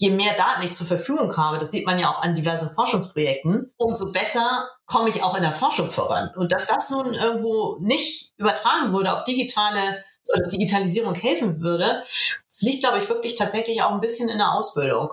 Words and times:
je 0.00 0.10
mehr 0.10 0.32
Daten 0.34 0.62
ich 0.64 0.72
zur 0.72 0.86
Verfügung 0.86 1.36
habe, 1.36 1.58
das 1.58 1.70
sieht 1.70 1.86
man 1.86 1.98
ja 1.98 2.10
auch 2.10 2.22
an 2.22 2.34
diversen 2.34 2.70
Forschungsprojekten, 2.70 3.72
umso 3.76 4.10
besser 4.12 4.68
komme 4.86 5.10
ich 5.10 5.22
auch 5.22 5.36
in 5.36 5.42
der 5.42 5.52
Forschung 5.52 5.88
voran. 5.88 6.30
Und 6.36 6.52
dass 6.52 6.66
das 6.66 6.90
nun 6.90 7.12
irgendwo 7.12 7.76
nicht 7.80 8.32
übertragen 8.38 8.92
wurde 8.92 9.12
auf 9.12 9.24
digitale 9.24 10.04
oder 10.32 10.48
Digitalisierung 10.48 11.14
helfen 11.14 11.60
würde, 11.60 12.02
das 12.46 12.62
liegt, 12.62 12.82
glaube 12.82 12.98
ich, 12.98 13.08
wirklich 13.08 13.34
tatsächlich 13.34 13.82
auch 13.82 13.92
ein 13.92 14.00
bisschen 14.00 14.28
in 14.28 14.38
der 14.38 14.52
Ausbildung. 14.52 15.10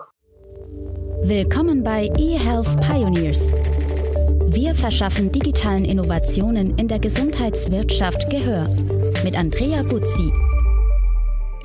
Willkommen 1.22 1.82
bei 1.82 2.10
eHealth 2.16 2.80
Pioneers. 2.80 3.52
Wir 4.46 4.74
verschaffen 4.74 5.30
digitalen 5.30 5.84
Innovationen 5.84 6.78
in 6.78 6.88
der 6.88 6.98
Gesundheitswirtschaft 6.98 8.30
Gehör 8.30 8.64
mit 9.22 9.36
Andrea 9.36 9.82
Buzzi. 9.82 10.32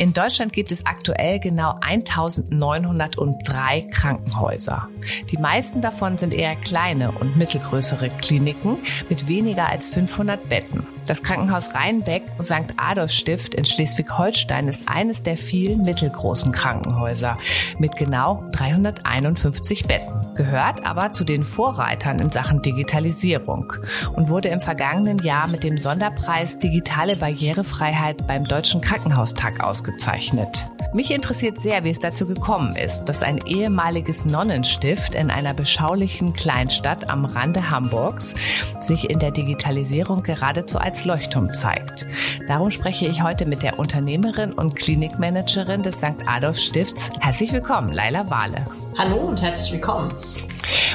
In 0.04 0.12
Deutschland 0.12 0.52
gibt 0.52 0.74
es 0.74 0.86
aktuell 0.86 1.40
genau 1.40 1.78
1903 1.80 3.88
Krankenhäuser. 3.90 4.90
Die 5.32 5.38
meisten 5.38 5.80
davon 5.80 6.18
sind 6.18 6.34
eher 6.34 6.58
kleine 6.58 7.14
und 7.14 7.38
mittelgrößere 7.38 8.10
Kliniken 8.10 8.80
mit 9.08 9.30
weniger 9.30 9.70
als 9.70 9.92
500 9.92 10.50
Betten. 10.50 10.86
Das 11.08 11.24
Krankenhaus 11.24 11.74
Rheinbeck 11.74 12.24
St. 12.42 12.74
Adolf 12.76 13.12
Stift 13.12 13.56
in 13.56 13.64
Schleswig-Holstein 13.64 14.68
ist 14.68 14.90
eines 14.90 15.24
der 15.24 15.38
vielen 15.38 15.84
mittelgroßen 15.84 16.52
Krankenhäuser 16.52 17.38
mit 17.78 17.96
genau 17.96 18.44
351 18.52 19.86
Betten, 19.86 20.36
gehört 20.36 20.86
aber 20.86 21.14
zu 21.14 21.24
den 21.24 21.44
Vorreitern 21.44 22.20
in 22.20 22.32
Sachen 22.32 22.62
Digitalisierung 22.62 23.72
und 24.14 24.28
wurde 24.28 24.50
im 24.50 24.60
vergangenen 24.60 25.20
Jahr 25.20 25.48
mit 25.48 25.64
dem 25.64 25.78
Sonderpreis 25.78 26.60
Digitale 26.60 27.16
Barrierefreiheit 27.16 28.28
beim 28.28 28.44
Deutschen 28.44 28.82
Krankenhaustag 28.82 29.64
ausgezeichnet 29.64 29.93
bezeichnet. 29.94 30.73
Mich 30.92 31.12
interessiert 31.12 31.60
sehr, 31.60 31.84
wie 31.84 31.90
es 31.90 32.00
dazu 32.00 32.28
gekommen 32.28 32.76
ist, 32.76 33.06
dass 33.06 33.24
ein 33.24 33.40
ehemaliges 33.46 34.26
Nonnenstift 34.26 35.16
in 35.16 35.32
einer 35.32 35.54
beschaulichen 35.54 36.34
Kleinstadt 36.34 37.10
am 37.10 37.26
Rande 37.26 37.70
Hamburgs 37.70 38.36
sich 38.80 39.10
in 39.10 39.20
der 39.20 39.32
Digitalisierung 39.32 40.24
geradezu 40.24 40.78
als 40.78 41.06
Leuchtturm 41.06 41.54
zeigt. 41.54 42.06
Darum 42.48 42.70
spreche 42.70 43.08
ich 43.08 43.24
heute 43.24 43.46
mit 43.46 43.64
der 43.64 43.80
Unternehmerin 43.80 44.54
und 44.54 44.76
Klinikmanagerin 44.76 45.84
des 45.84 45.98
St. 45.98 46.28
Adolf 46.28 46.58
Stifts. 46.58 47.12
Herzlich 47.20 47.52
willkommen, 47.54 47.92
Laila 47.92 48.30
Wahle. 48.30 48.66
Hallo 48.98 49.18
und 49.18 49.42
herzlich 49.42 49.74
willkommen. 49.74 50.12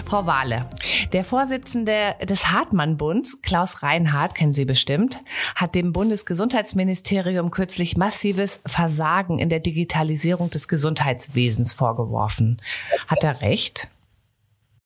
Frau 0.04 0.24
Wahle, 0.24 0.66
der 1.12 1.22
Vorsitzende 1.22 2.14
des 2.24 2.50
Hartmann-Bunds, 2.50 3.42
Klaus 3.42 3.82
Reinhardt, 3.82 4.34
kennen 4.34 4.54
Sie 4.54 4.64
bestimmt, 4.64 5.20
hat 5.54 5.74
dem 5.74 5.92
Bundesgesundheitsministerium 5.92 7.50
kürzlich 7.50 7.98
massives 7.98 8.62
Versagen 8.64 9.38
in 9.38 9.50
der 9.50 9.60
Digitalisierung 9.60 9.77
des 9.86 10.68
Gesundheitswesens 10.68 11.72
vorgeworfen. 11.72 12.60
Hat 13.06 13.22
er 13.22 13.40
recht? 13.42 13.88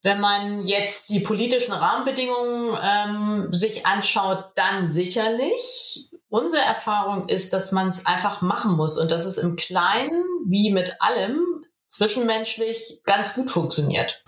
Wenn 0.02 0.20
man 0.20 0.66
jetzt 0.66 1.10
die 1.10 1.20
politischen 1.20 1.72
Rahmenbedingungen 1.72 2.76
ähm, 2.82 3.52
sich 3.52 3.86
anschaut, 3.86 4.46
dann 4.56 4.88
sicherlich. 4.88 6.10
Unsere 6.28 6.64
Erfahrung 6.64 7.28
ist, 7.28 7.52
dass 7.52 7.72
man 7.72 7.88
es 7.88 8.06
einfach 8.06 8.42
machen 8.42 8.76
muss 8.76 8.98
und 8.98 9.10
dass 9.10 9.26
es 9.26 9.38
im 9.38 9.54
Kleinen 9.54 10.24
wie 10.46 10.72
mit 10.72 10.96
allem 11.00 11.64
zwischenmenschlich 11.92 13.00
ganz 13.04 13.34
gut 13.34 13.50
funktioniert. 13.50 14.22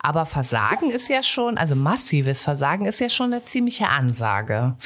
Aber 0.00 0.26
Versagen 0.26 0.90
ist 0.90 1.08
ja 1.08 1.22
schon, 1.22 1.56
also 1.56 1.74
massives 1.74 2.42
Versagen 2.42 2.86
ist 2.86 3.00
ja 3.00 3.08
schon 3.08 3.32
eine 3.32 3.44
ziemliche 3.44 3.88
Ansage. 3.88 4.76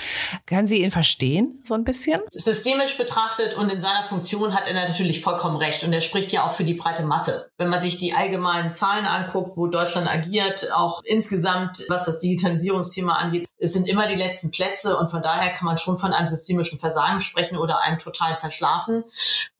Können 0.46 0.66
Sie 0.66 0.82
ihn 0.82 0.90
verstehen, 0.90 1.60
so 1.64 1.74
ein 1.74 1.84
bisschen? 1.84 2.20
Systemisch 2.30 2.96
betrachtet 2.96 3.54
und 3.56 3.72
in 3.72 3.80
seiner 3.80 4.04
Funktion 4.04 4.54
hat 4.54 4.68
er 4.68 4.74
natürlich 4.74 5.20
vollkommen 5.20 5.56
recht 5.56 5.84
und 5.84 5.92
er 5.92 6.00
spricht 6.00 6.32
ja 6.32 6.46
auch 6.46 6.52
für 6.52 6.64
die 6.64 6.74
breite 6.74 7.02
Masse. 7.02 7.50
Wenn 7.58 7.68
man 7.68 7.82
sich 7.82 7.98
die 7.98 8.14
allgemeinen 8.14 8.72
Zahlen 8.72 9.04
anguckt, 9.04 9.50
wo 9.56 9.66
Deutschland 9.66 10.08
agiert, 10.08 10.72
auch 10.72 11.02
insgesamt, 11.04 11.84
was 11.88 12.06
das 12.06 12.20
Digitalisierungsthema 12.20 13.14
angeht, 13.14 13.46
es 13.62 13.74
sind 13.74 13.88
immer 13.88 14.08
die 14.08 14.16
letzten 14.16 14.50
Plätze 14.50 14.96
und 14.96 15.08
von 15.08 15.22
daher 15.22 15.52
kann 15.52 15.66
man 15.66 15.78
schon 15.78 15.96
von 15.96 16.12
einem 16.12 16.26
systemischen 16.26 16.80
Versagen 16.80 17.20
sprechen 17.20 17.56
oder 17.56 17.80
einem 17.82 17.96
totalen 17.96 18.36
Verschlafen. 18.38 19.04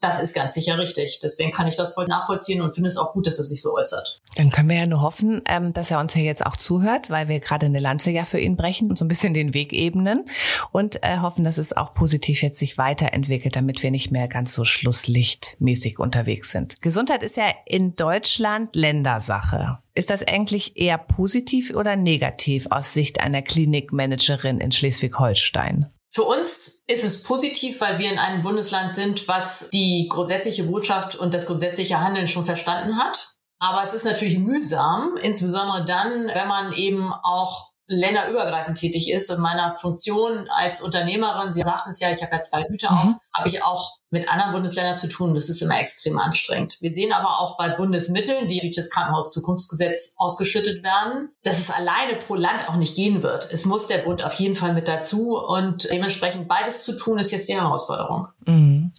Das 0.00 0.20
ist 0.20 0.34
ganz 0.34 0.54
sicher 0.54 0.76
richtig. 0.76 1.20
Deswegen 1.22 1.52
kann 1.52 1.68
ich 1.68 1.76
das 1.76 1.94
voll 1.94 2.06
nachvollziehen 2.06 2.62
und 2.62 2.74
finde 2.74 2.88
es 2.88 2.96
auch 2.96 3.12
gut, 3.12 3.28
dass 3.28 3.38
er 3.38 3.44
sich 3.44 3.62
so 3.62 3.72
äußert. 3.74 4.20
Dann 4.34 4.50
können 4.50 4.68
wir 4.68 4.76
ja 4.76 4.86
nur 4.86 5.02
hoffen, 5.02 5.42
ähm, 5.46 5.72
dass 5.72 5.92
er 5.92 6.00
uns 6.00 6.14
ja 6.16 6.22
jetzt 6.22 6.44
auch 6.44 6.56
zuhört, 6.56 7.10
weil 7.10 7.28
wir 7.28 7.38
gerade 7.38 7.66
eine 7.66 7.78
Lanze 7.78 8.10
ja 8.10 8.24
für 8.24 8.40
ihn 8.40 8.56
brechen 8.56 8.90
und 8.90 8.98
so 8.98 9.04
ein 9.04 9.08
bisschen 9.08 9.34
den 9.34 9.54
Weg 9.54 9.72
ebnen 9.72 10.28
und 10.72 11.00
äh, 11.04 11.18
hoffen, 11.18 11.44
dass 11.44 11.58
es 11.58 11.76
auch 11.76 11.94
positiv 11.94 12.42
jetzt 12.42 12.58
sich 12.58 12.78
weiterentwickelt, 12.78 13.54
damit 13.54 13.84
wir 13.84 13.92
nicht 13.92 14.10
mehr 14.10 14.26
ganz 14.26 14.52
so 14.52 14.64
schlusslichtmäßig 14.64 16.00
unterwegs 16.00 16.50
sind. 16.50 16.82
Gesundheit 16.82 17.22
ist 17.22 17.36
ja 17.36 17.44
in 17.66 17.94
Deutschland 17.94 18.74
Ländersache. 18.74 19.78
Ist 19.94 20.10
das 20.10 20.26
eigentlich 20.26 20.76
eher 20.76 20.96
positiv 20.98 21.70
oder 21.74 21.96
negativ 21.96 22.66
aus 22.70 22.94
Sicht 22.94 23.20
einer 23.20 23.42
Klinikmanagerin 23.42 24.58
in 24.58 24.72
Schleswig-Holstein? 24.72 25.92
Für 26.08 26.24
uns 26.24 26.84
ist 26.88 27.04
es 27.04 27.22
positiv, 27.22 27.80
weil 27.80 27.98
wir 27.98 28.10
in 28.10 28.18
einem 28.18 28.42
Bundesland 28.42 28.92
sind, 28.92 29.28
was 29.28 29.70
die 29.70 30.08
grundsätzliche 30.10 30.64
Botschaft 30.64 31.16
und 31.16 31.32
das 31.32 31.46
grundsätzliche 31.46 32.00
Handeln 32.00 32.28
schon 32.28 32.44
verstanden 32.44 32.98
hat. 32.98 33.34
Aber 33.58 33.82
es 33.82 33.94
ist 33.94 34.04
natürlich 34.04 34.38
mühsam, 34.38 35.16
insbesondere 35.22 35.84
dann, 35.84 36.10
wenn 36.10 36.48
man 36.48 36.72
eben 36.74 37.12
auch 37.22 37.70
länderübergreifend 37.86 38.78
tätig 38.78 39.10
ist 39.10 39.30
und 39.30 39.40
meiner 39.40 39.74
Funktion 39.74 40.48
als 40.56 40.82
Unternehmerin, 40.82 41.50
Sie 41.50 41.62
sagten 41.62 41.90
es 41.90 42.00
ja, 42.00 42.10
ich 42.10 42.22
habe 42.22 42.34
ja 42.34 42.42
zwei 42.42 42.64
Hüte 42.64 42.90
mhm. 42.90 42.98
auf, 42.98 43.14
habe 43.34 43.48
ich 43.48 43.62
auch 43.62 43.98
mit 44.12 44.30
anderen 44.30 44.52
Bundesländern 44.52 44.96
zu 44.96 45.08
tun. 45.08 45.34
Das 45.34 45.48
ist 45.48 45.62
immer 45.62 45.80
extrem 45.80 46.18
anstrengend. 46.18 46.76
Wir 46.80 46.92
sehen 46.92 47.12
aber 47.12 47.40
auch 47.40 47.56
bei 47.56 47.70
Bundesmitteln, 47.70 48.46
die 48.46 48.60
durch 48.60 48.76
das 48.76 48.90
Krankenhauszukunftsgesetz 48.90 50.12
ausgeschüttet 50.16 50.84
werden, 50.84 51.30
dass 51.42 51.58
es 51.58 51.70
alleine 51.70 52.20
pro 52.26 52.34
Land 52.34 52.68
auch 52.68 52.76
nicht 52.76 52.94
gehen 52.94 53.22
wird. 53.22 53.50
Es 53.50 53.64
muss 53.64 53.86
der 53.86 53.98
Bund 53.98 54.22
auf 54.22 54.34
jeden 54.34 54.54
Fall 54.54 54.74
mit 54.74 54.86
dazu 54.86 55.38
und 55.38 55.88
dementsprechend 55.90 56.46
beides 56.46 56.84
zu 56.84 56.96
tun 56.96 57.18
ist 57.18 57.32
jetzt 57.32 57.48
die 57.48 57.54
Herausforderung. 57.54 58.28
Mhm. 58.46 58.92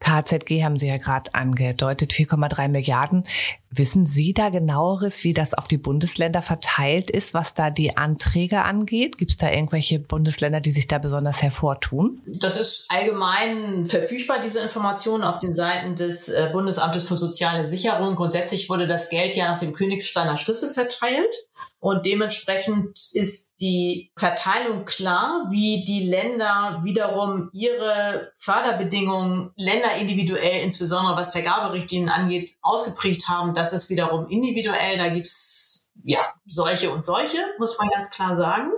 KZG 0.00 0.64
haben 0.64 0.78
Sie 0.78 0.88
ja 0.88 0.96
gerade 0.96 1.34
angedeutet, 1.34 2.12
4,3 2.12 2.68
Milliarden. 2.68 3.24
Wissen 3.70 4.06
Sie 4.06 4.32
da 4.32 4.48
genaueres, 4.48 5.24
wie 5.24 5.34
das 5.34 5.52
auf 5.52 5.68
die 5.68 5.76
Bundesländer 5.76 6.40
verteilt 6.42 7.10
ist, 7.10 7.34
was 7.34 7.52
da 7.52 7.70
die 7.70 7.96
Anträge 7.98 8.62
angeht? 8.62 9.18
Gibt 9.18 9.32
es 9.32 9.36
da 9.36 9.50
irgendwelche 9.50 9.98
Bundesländer, 9.98 10.60
die 10.60 10.70
sich 10.70 10.88
da 10.88 10.98
besonders 10.98 11.42
hervortun? 11.42 12.20
Das 12.26 12.58
ist 12.58 12.86
allgemein 12.88 13.79
verfügbar, 13.86 14.38
diese 14.44 14.60
Informationen 14.60 15.24
auf 15.24 15.38
den 15.38 15.54
Seiten 15.54 15.96
des 15.96 16.28
äh, 16.28 16.50
Bundesamtes 16.52 17.06
für 17.06 17.16
soziale 17.16 17.66
Sicherung. 17.66 18.16
Grundsätzlich 18.16 18.68
wurde 18.68 18.86
das 18.86 19.10
Geld 19.10 19.34
ja 19.36 19.50
nach 19.50 19.58
dem 19.58 19.72
Königssteiner 19.72 20.36
Schlüssel 20.36 20.70
verteilt. 20.70 21.34
Und 21.78 22.04
dementsprechend 22.04 22.98
ist 23.12 23.54
die 23.60 24.12
Verteilung 24.14 24.84
klar, 24.84 25.46
wie 25.50 25.82
die 25.84 26.10
Länder 26.10 26.80
wiederum 26.84 27.48
ihre 27.54 28.30
Förderbedingungen 28.34 29.52
länderindividuell, 29.56 30.62
insbesondere 30.62 31.16
was 31.16 31.32
Vergaberichtlinien 31.32 32.10
angeht, 32.10 32.54
ausgeprägt 32.60 33.28
haben. 33.28 33.54
Das 33.54 33.72
ist 33.72 33.88
wiederum 33.88 34.28
individuell. 34.28 34.98
Da 34.98 35.08
gibt's 35.08 35.90
ja 36.04 36.20
solche 36.46 36.90
und 36.90 37.04
solche, 37.04 37.38
muss 37.58 37.78
man 37.78 37.88
ganz 37.88 38.10
klar 38.10 38.36
sagen. 38.36 38.72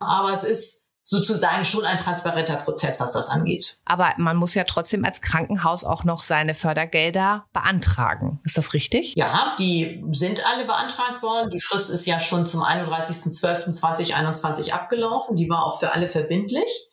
Aber 0.00 0.32
es 0.32 0.42
ist 0.42 0.81
sozusagen 1.02 1.64
schon 1.64 1.84
ein 1.84 1.98
transparenter 1.98 2.54
Prozess, 2.56 3.00
was 3.00 3.12
das 3.12 3.28
angeht. 3.28 3.78
Aber 3.84 4.14
man 4.18 4.36
muss 4.36 4.54
ja 4.54 4.62
trotzdem 4.64 5.04
als 5.04 5.20
Krankenhaus 5.20 5.84
auch 5.84 6.04
noch 6.04 6.22
seine 6.22 6.54
Fördergelder 6.54 7.44
beantragen. 7.52 8.40
Ist 8.44 8.56
das 8.56 8.72
richtig? 8.72 9.14
Ja, 9.16 9.56
die 9.58 10.04
sind 10.10 10.46
alle 10.46 10.64
beantragt 10.64 11.20
worden. 11.22 11.50
Die 11.50 11.60
Frist 11.60 11.90
ist 11.90 12.06
ja 12.06 12.20
schon 12.20 12.46
zum 12.46 12.62
31.12.2021 12.62 14.70
abgelaufen. 14.72 15.36
Die 15.36 15.50
war 15.50 15.66
auch 15.66 15.78
für 15.78 15.92
alle 15.92 16.08
verbindlich. 16.08 16.88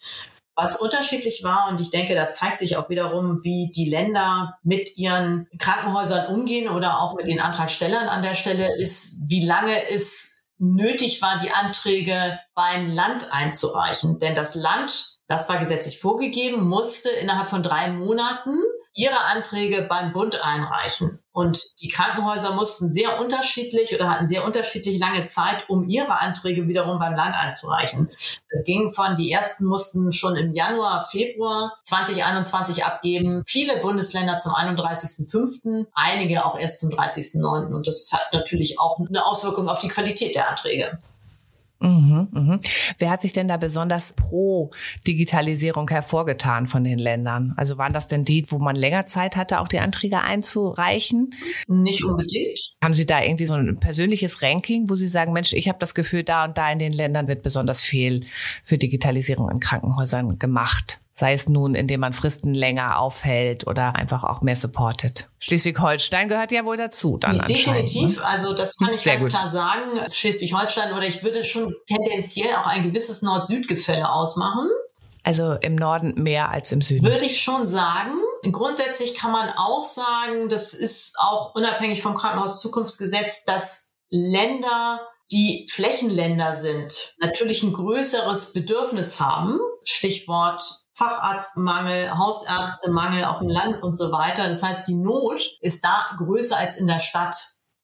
Was 0.62 0.76
unterschiedlich 0.76 1.42
war, 1.46 1.70
und 1.70 1.80
ich 1.80 1.90
denke, 1.90 2.16
da 2.16 2.32
zeigt 2.32 2.60
sich 2.60 2.76
auch 2.76 2.90
wiederum, 2.90 3.42
wie 3.46 3.72
die 3.74 3.90
Länder 3.90 4.58
mit 4.62 4.98
ihren 4.98 5.48
Krankenhäusern 5.58 6.36
umgehen 6.36 6.68
oder 6.68 7.00
auch 7.00 7.16
mit 7.16 7.30
den 7.30 7.40
Antragstellern 7.40 8.10
an 8.10 8.24
der 8.24 8.36
Stelle, 8.36 8.68
ist, 8.76 9.30
wie 9.30 9.46
lange 9.46 9.72
es 9.90 10.29
nötig 10.60 11.22
war, 11.22 11.40
die 11.40 11.52
Anträge 11.52 12.40
beim 12.54 12.90
Land 12.90 13.32
einzureichen. 13.32 14.20
Denn 14.20 14.36
das 14.36 14.56
Land, 14.56 15.20
das 15.28 15.50
war 15.50 15.58
gesetzlich 15.58 16.00
vorgegeben, 16.00 16.68
musste 16.68 17.10
innerhalb 17.10 17.50
von 17.50 17.64
drei 17.64 17.90
Monaten 17.90 18.60
ihre 18.94 19.26
Anträge 19.34 19.84
beim 19.84 20.14
Bund 20.14 20.40
einreichen. 20.44 21.20
Und 21.40 21.80
die 21.82 21.88
Krankenhäuser 21.88 22.54
mussten 22.56 22.90
sehr 22.90 23.22
unterschiedlich 23.22 23.96
oder 23.96 24.10
hatten 24.10 24.28
sehr 24.28 24.44
unterschiedlich 24.44 25.00
lange 25.00 25.26
Zeit, 25.26 25.70
um 25.70 25.88
ihre 25.88 26.20
Anträge 26.20 26.68
wiederum 26.68 27.00
beim 27.00 27.16
Land 27.16 27.34
einzureichen. 27.34 28.10
Es 28.50 28.66
ging 28.66 28.92
von, 28.92 29.16
die 29.16 29.32
ersten 29.32 29.64
mussten 29.64 30.12
schon 30.12 30.36
im 30.36 30.54
Januar, 30.54 31.06
Februar 31.10 31.78
2021 31.84 32.84
abgeben. 32.84 33.42
Viele 33.46 33.78
Bundesländer 33.78 34.38
zum 34.38 34.52
31.05., 34.52 35.86
einige 35.94 36.44
auch 36.44 36.60
erst 36.60 36.82
zum 36.82 36.90
30.09. 36.90 37.74
Und 37.74 37.88
das 37.88 38.12
hat 38.12 38.34
natürlich 38.34 38.78
auch 38.78 39.00
eine 39.00 39.26
Auswirkung 39.26 39.70
auf 39.70 39.80
die 39.80 39.88
Qualität 39.88 40.36
der 40.36 40.50
Anträge. 40.50 41.00
Mhm, 41.82 42.28
mhm. 42.32 42.60
Wer 42.98 43.10
hat 43.10 43.22
sich 43.22 43.32
denn 43.32 43.48
da 43.48 43.56
besonders 43.56 44.14
pro 44.14 44.72
Digitalisierung 45.08 45.90
hervorgetan 45.90 46.68
von 46.68 46.84
den 46.84 47.00
Ländern? 47.00 47.54
Also 47.56 47.78
waren 47.78 47.94
das 47.94 48.08
denn 48.08 48.26
die, 48.26 48.46
wo 48.50 48.60
man 48.60 48.76
länger 48.76 49.06
Zeit 49.06 49.38
hatte, 49.38 49.62
auch 49.62 49.68
die 49.70 49.80
Anträge 49.80 50.22
einzureichen? 50.22 51.34
Nicht 51.68 52.04
unbedingt. 52.04 52.76
Haben 52.84 52.94
Sie 52.94 53.06
da 53.06 53.22
irgendwie 53.22 53.46
so 53.46 53.54
ein 53.54 53.80
persönliches 53.80 54.42
Ranking, 54.42 54.90
wo 54.90 54.96
Sie 54.96 55.08
sagen, 55.08 55.32
Mensch, 55.32 55.54
ich 55.54 55.70
habe 55.70 55.80
das 55.80 55.96
Gefühl, 55.96 56.24
da 56.24 56.46
und 56.46 56.58
da 56.58 56.70
in 56.70 56.80
den 56.80 56.92
Ländern 56.94 57.28
wird 57.28 57.44
besonders 57.44 57.82
viel 57.82 58.26
für 58.64 58.78
Digitalisierung 58.78 59.50
in 59.50 59.60
Krankenhäusern 59.62 60.38
gemacht? 60.38 61.00
Sei 61.20 61.34
es 61.34 61.50
nun, 61.50 61.76
indem 61.76 62.00
man 62.00 62.14
Fristen 62.14 62.54
länger 62.54 63.00
aufhält 63.00 63.68
oder 63.68 63.96
einfach 63.96 64.24
auch 64.24 64.42
mehr 64.42 64.56
supportet. 64.56 65.28
Schleswig-Holstein 65.40 66.30
gehört 66.30 66.52
ja 66.52 66.66
wohl 66.66 66.78
dazu. 66.78 67.18
Dann 67.18 67.36
ne? 67.36 67.46
Definitiv, 67.48 68.18
ne? 68.18 68.26
also 68.26 68.54
das 68.54 68.78
kann 68.78 68.94
ich 68.94 69.02
Sehr 69.02 69.14
ganz 69.14 69.24
gut. 69.24 69.34
klar 69.34 69.48
sagen. 69.48 69.82
Schleswig-Holstein 70.12 70.94
oder 70.94 71.06
ich 71.06 71.22
würde 71.24 71.44
schon 71.44 71.76
tendenziell 71.88 72.56
auch 72.56 72.68
ein 72.68 72.84
gewisses 72.84 73.22
Nord-Süd-Gefälle 73.22 74.10
ausmachen. 74.10 74.70
Also 75.24 75.54
im 75.56 75.76
Norden 75.76 76.14
mehr 76.16 76.50
als 76.50 76.72
im 76.72 76.82
Süden. 76.82 77.06
Würde 77.06 77.26
ich 77.26 77.42
schon 77.42 77.68
sagen. 77.68 78.14
Grundsätzlich 78.50 79.16
kann 79.16 79.34
man 79.34 79.50
auch 79.58 79.84
sagen, 79.84 80.48
das 80.50 80.74
ist 80.74 81.16
auch 81.20 81.54
unabhängig 81.54 82.02
vom 82.02 82.16
Krankenhauszukunftsgesetz, 82.16 83.44
dass 83.44 83.96
Länder 84.10 85.02
die 85.32 85.68
Flächenländer 85.70 86.56
sind, 86.56 87.16
natürlich 87.20 87.62
ein 87.62 87.74
größeres 87.74 88.54
Bedürfnis 88.54 89.20
haben. 89.20 89.60
Stichwort 89.84 90.64
Facharztmangel, 91.00 92.18
Hausärztemangel 92.18 93.24
auf 93.24 93.40
dem 93.40 93.48
Land 93.48 93.82
und 93.82 93.96
so 93.96 94.12
weiter. 94.12 94.48
Das 94.50 94.62
heißt, 94.62 94.88
die 94.88 94.96
Not 94.96 95.58
ist 95.62 95.84
da 95.84 96.18
größer 96.18 96.58
als 96.58 96.76
in 96.76 96.88
der 96.88 97.00
Stadt. 97.00 97.36